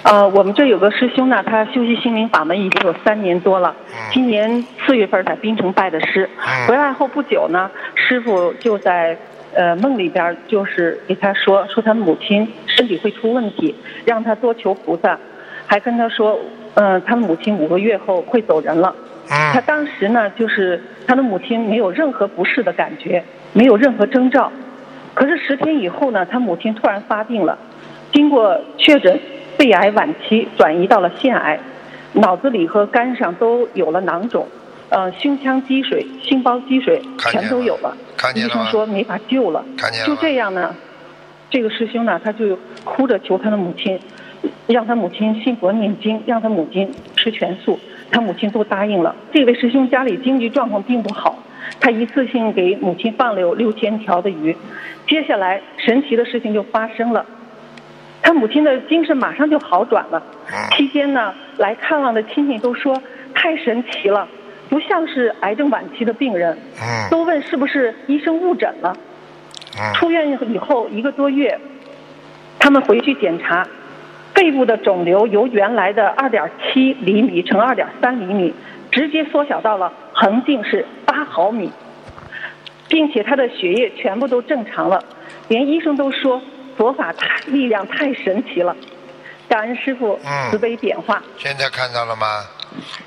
[0.03, 3.75] 呃，我们这有个师兄呢，他修习心灵法门已经有三年多了，
[4.11, 6.29] 今年四月份在槟城拜的师，
[6.67, 9.17] 回来后不久呢，师傅就在
[9.55, 13.75] 呃梦里边就是给他说说他母亲身体会出问题，
[14.07, 15.19] 让他多求菩萨，
[15.67, 16.39] 还跟他说，
[16.75, 18.95] 嗯、他的母亲五个月后会走人了。
[19.29, 23.23] 他当时呢，就是他的母亲没有任何不适的感觉，
[23.53, 24.51] 没有任何征兆。
[25.13, 27.59] 可是十天以后呢，他母亲突然发病了，
[28.13, 29.21] 经过确诊，
[29.61, 31.61] 肺癌晚期转移到了腺癌，
[32.15, 34.49] 脑子里和肝上都有了囊肿，
[34.89, 37.95] 呃，胸腔积水、心包积水全都有了。
[37.95, 39.63] 医生看见了吗说没法救了。
[39.77, 40.75] 看见了就这样呢，
[41.51, 44.01] 这个师兄呢，他就哭着求他的母亲，
[44.67, 47.79] 让他母亲信佛念经，让他母亲吃全素，
[48.11, 49.15] 他母亲都答应了。
[49.31, 51.39] 这位师兄家里经济状况并不好，
[51.79, 54.57] 他一次性给母亲放了有六千条的鱼。
[55.07, 57.27] 接下来神奇的事情就发生了，
[58.23, 60.23] 他母亲的精神马上就好转了。
[60.77, 63.03] 期间呢，来看望的亲戚都说
[63.35, 64.29] 太神奇了，
[64.69, 68.97] 不像是癌症晚期的病人，嗯都问是不是医生误诊了。
[69.79, 71.59] 嗯出院以后一个多月，
[72.59, 73.67] 他们回去检查，
[74.35, 78.53] 肺部的肿瘤由原来的二点七厘米乘二点三厘米，
[78.91, 81.71] 直接缩小到了横径是八毫米，
[82.89, 85.03] 并且他的血液全部都正常了，
[85.49, 86.43] 连医生都说
[86.81, 88.75] 佛法太力量太神奇了，
[89.47, 91.23] 感恩师傅嗯慈悲点化。
[91.37, 92.47] 现在看到了吗？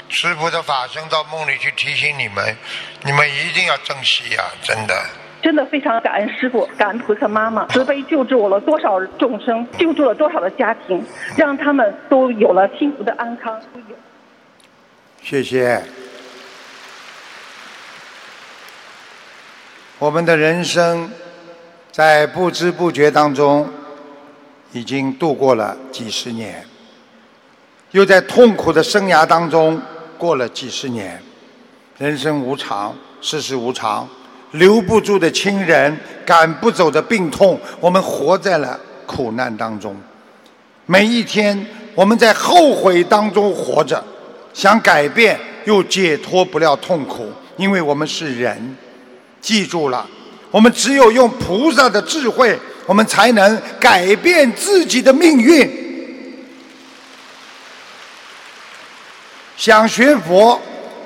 [0.09, 2.55] 师傅的法身到梦里去提醒你们，
[3.03, 4.95] 你们一定要珍惜呀、真的。
[5.41, 11.03] 真的非常感恩师傅，感恩菩萨妈妈，慈悲救助我了多少众生，救助了多少的家庭，
[11.35, 13.59] 让他们都有了幸福的安康。
[15.23, 15.81] 谢谢。
[19.97, 21.09] 我们的人生
[21.93, 23.69] 在不知不觉当中
[24.71, 26.65] 已经度过了几十年，
[27.91, 29.79] 又在痛苦的生涯当中
[30.17, 31.21] 过了几十年。
[31.99, 34.09] 人生无常，世事无常，
[34.53, 39.95] 留不住的亲人，赶不走的病痛，我们活在了苦难当中。
[40.87, 41.63] 每一天，
[41.93, 44.03] 我们在后悔当中活着，
[44.51, 48.75] 想改变又解脱不了痛苦，因为我们是人。
[49.39, 50.09] 记住了，
[50.53, 55.67] 我们只有用菩萨的智慧，我们才能改变自己的命运。
[59.57, 60.61] 想学佛，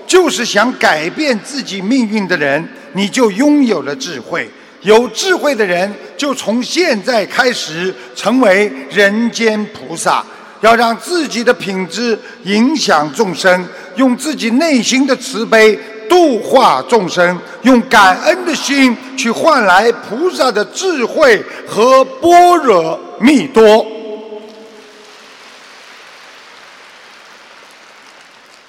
[0.06, 4.50] 就是想改变自己命运的人，你就拥有了智慧。
[4.82, 10.26] 有智慧的人，就从现在开始成为人间菩萨。
[10.60, 15.80] 要让自己的品质影响众生，用自己内心的慈悲
[16.10, 23.86] 度化众生，用感恩的心去换来菩萨的智慧和般若蜜多。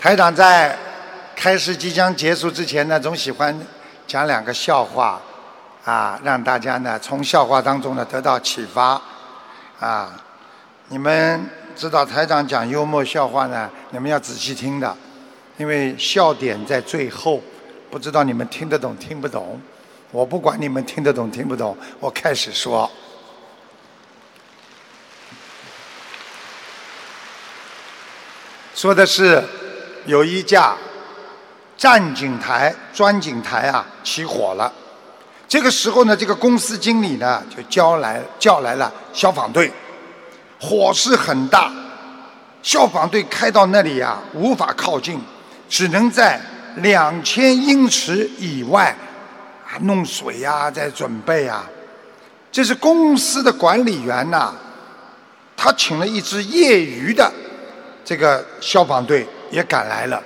[0.00, 0.76] 台长在
[1.34, 3.56] 开始即将结束之前呢，总喜欢
[4.06, 5.20] 讲两个笑话，
[5.84, 9.00] 啊，让大家呢从笑话当中呢得到启发，
[9.80, 10.12] 啊，
[10.88, 11.44] 你们
[11.76, 14.96] 知道台长讲幽默笑话呢，你们要仔细听的，
[15.58, 17.42] 因为笑点在最后，
[17.90, 19.60] 不知道你们听得懂听不懂，
[20.12, 22.90] 我不管你们听得懂听不懂，我开始说。
[28.74, 29.42] 说的是
[30.06, 30.76] 有一架
[31.76, 34.72] 战警台、钻井台啊起火了。
[35.48, 39.72] 这个时候呢，这个公司经理呢就叫来叫来了消防队，
[40.60, 41.72] 火势很大，
[42.62, 45.20] 消防队开到那里呀、无法靠近，
[45.68, 46.40] 只能在
[46.76, 48.96] 两千英尺以外
[49.66, 51.68] 啊弄水呀、在准备啊。
[52.50, 54.54] 这是公司的管理员呐、
[55.56, 57.30] 他请了一支业余的
[58.04, 60.22] 这个消防队也赶来了。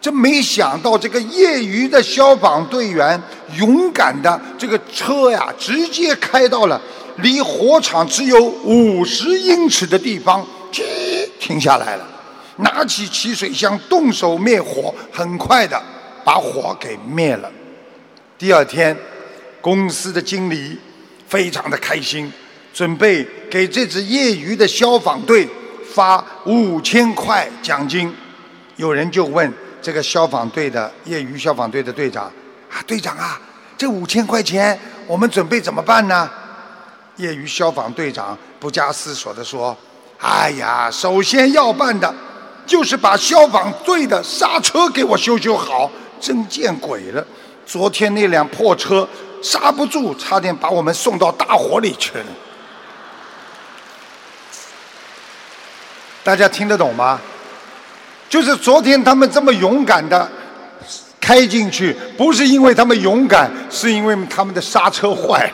[0.00, 3.20] 这没想到，这个业余的消防队员
[3.58, 6.80] 勇敢的这个车呀，直接开到了
[7.16, 10.82] 离火场只有五十英尺的地方，吱
[11.38, 12.06] 停下来了，
[12.62, 15.80] 拿起起水箱动手灭火，很快的
[16.24, 17.50] 把火给灭了。
[18.38, 18.96] 第二天，
[19.60, 20.78] 公司的经理
[21.28, 22.32] 非常的开心，
[22.72, 25.48] 准备给这支业余的消防队
[25.94, 28.14] 发五千块奖金。
[28.76, 29.52] 有人就问
[29.82, 32.24] 这个消防队的业余消防队的队长
[32.70, 33.40] 啊，队长啊，
[33.76, 36.30] 这五千块钱我们准备怎么办呢？
[37.16, 39.76] 业余消防队长不加思索地说
[40.18, 42.14] ：“哎呀，首先要办的
[42.70, 45.90] 就是把消防队的刹车给我修修好。
[46.20, 47.26] 真见鬼了！
[47.66, 49.08] 昨天那辆破车
[49.42, 52.24] 刹不住，差点把我们送到大火里去了。”
[56.22, 57.18] 大家听得懂吗？
[58.28, 60.30] 就是昨天他们这么勇敢的
[61.18, 65.50] 开进去，不是因为他们勇敢，是因为他们的刹车坏。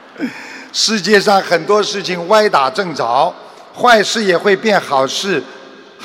[0.74, 3.32] 世界上很多事情歪打正着，
[3.74, 5.42] 坏事也会变好事。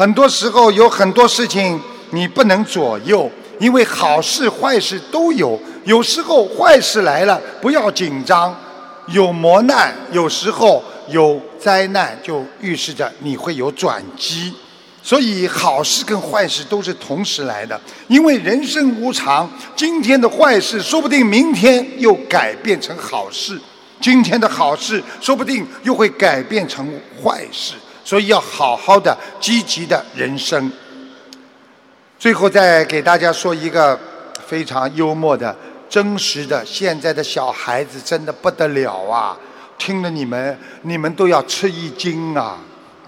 [0.02, 1.80] 很多时候有很多事情
[2.10, 3.30] 你不能左右，
[3.60, 5.60] 因为好事坏事都有。
[5.86, 8.60] 有时候坏事来了，不要紧张，
[9.10, 14.52] 有磨难，有时候有灾难，就预示着你会有转机。
[15.04, 23.62] 所以好事跟坏事都是同时来的，因为人生无常，今天的坏事说不定明天又改变成好事，
[23.99, 26.91] 今天的好事说不定又会改变成
[27.24, 30.72] 坏事，所以要好好的积极的人生。
[32.20, 33.99] 最后再给大家说一个
[34.45, 35.56] 非常幽默的、
[35.89, 39.38] 真实的，现在的小孩子真的不得了啊！
[39.78, 42.60] 听了你们，你们都要吃一惊啊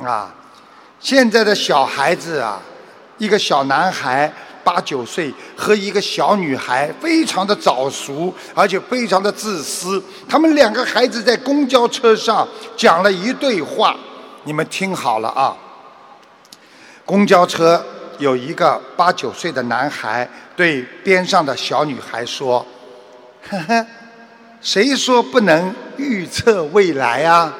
[0.03, 0.33] 啊！
[0.99, 2.59] 现在的小孩子啊，
[3.19, 4.33] 一个小男孩
[4.63, 10.01] 八九岁和一个小女孩非常的早熟，而且非常的自私。
[10.27, 13.95] 他们两个孩子在公交车上讲了一对话，
[14.43, 15.55] 你们听好了啊。
[17.05, 17.83] 公交车
[18.17, 22.65] 有一个八九岁的男孩对边上的小女孩说
[23.49, 23.85] ：“呵呵，
[24.61, 27.53] 谁说不能预测未来啊？”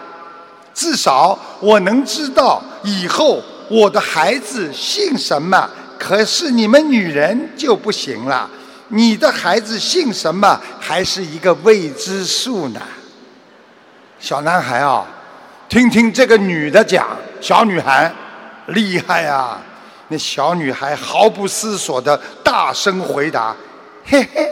[0.73, 5.69] 至少我能知道以后我的孩子姓什么，
[5.99, 8.49] 可是你们女人就不行了，
[8.88, 12.81] 你的孩子姓什么还是一个未知数呢。
[14.19, 15.05] 小男孩啊，
[15.70, 17.07] 听听这个女的讲，
[17.41, 18.11] 小女孩
[18.68, 19.59] 厉害啊！
[20.09, 23.55] 那小女孩毫不思索的大声回答
[24.05, 24.49] ：“嘿嘿，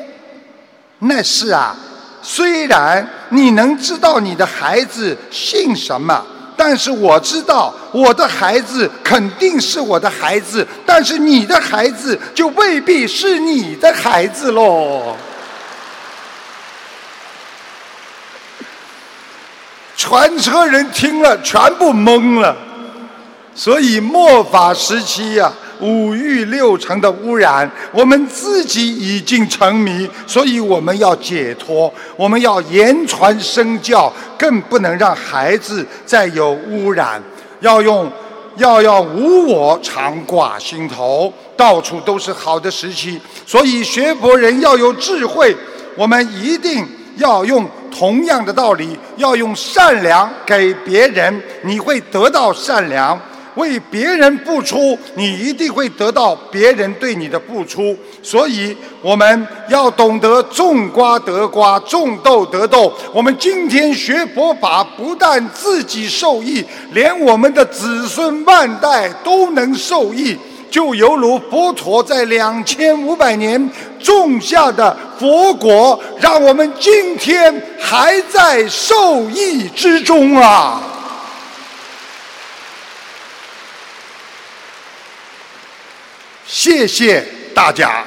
[0.99, 1.75] 那是啊。”
[2.23, 6.23] 虽然你能知道你的孩子姓什么，
[6.55, 15.15] 但是我知道我的孩子肯定是我的孩子，但是你的孩子就未必是你的孩子喽。
[19.95, 22.55] 全车人听了全部懵了，
[23.53, 25.51] 所以末法时期呀。
[25.81, 37.19] 五欲六尘的污染，我们自己已经沉迷，所以我们要解脱，我们要言传身教，更不能让孩子再有污染。
[37.61, 38.07] 要用，
[38.57, 43.19] 要要无我常挂心头，到处都是好的时期。
[43.47, 45.57] 所以学佛人要有智慧，
[45.95, 46.87] 我们一定
[47.17, 53.19] 要用同样的道理，要用善良给别人，你会得到善良。
[53.55, 57.93] 为别人付出，你一定会得到别人对你的付出。
[58.23, 62.93] 所以，我们要懂得种瓜得瓜，种豆得豆。
[63.13, 70.37] 我们今天学佛法，不但自己受益，连我们的子孙万代都能受益。
[70.71, 73.69] 就犹如佛陀在两千五百年
[73.99, 80.81] 种下的佛果，让我们今天还在受益之中啊！
[86.47, 88.03] 谢谢大家。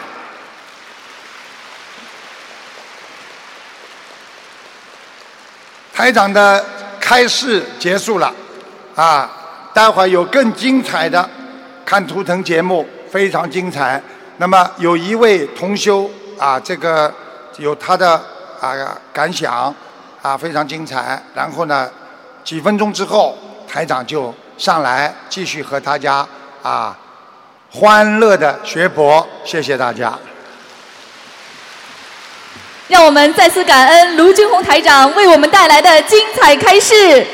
[5.93, 6.65] 台长的
[6.99, 8.35] 开示结束了，
[8.97, 9.31] 啊，
[9.73, 11.29] 待会儿有更精彩的
[11.85, 14.01] 看图腾节目，非常精彩。
[14.39, 17.12] 那么有一位同修啊，这个
[17.59, 18.20] 有他的
[18.61, 18.74] 啊
[19.12, 19.74] 感想
[20.22, 21.22] 啊，非常精彩。
[21.35, 21.91] 然后呢，
[22.43, 23.37] 几分钟之后，
[23.68, 26.26] 台长就上来继续和大家
[26.62, 26.97] 啊。
[27.70, 30.16] 欢乐的学博，谢谢大家。
[32.87, 37.26] 让我们再次感恩卢军红台长为我们带来的精彩开示。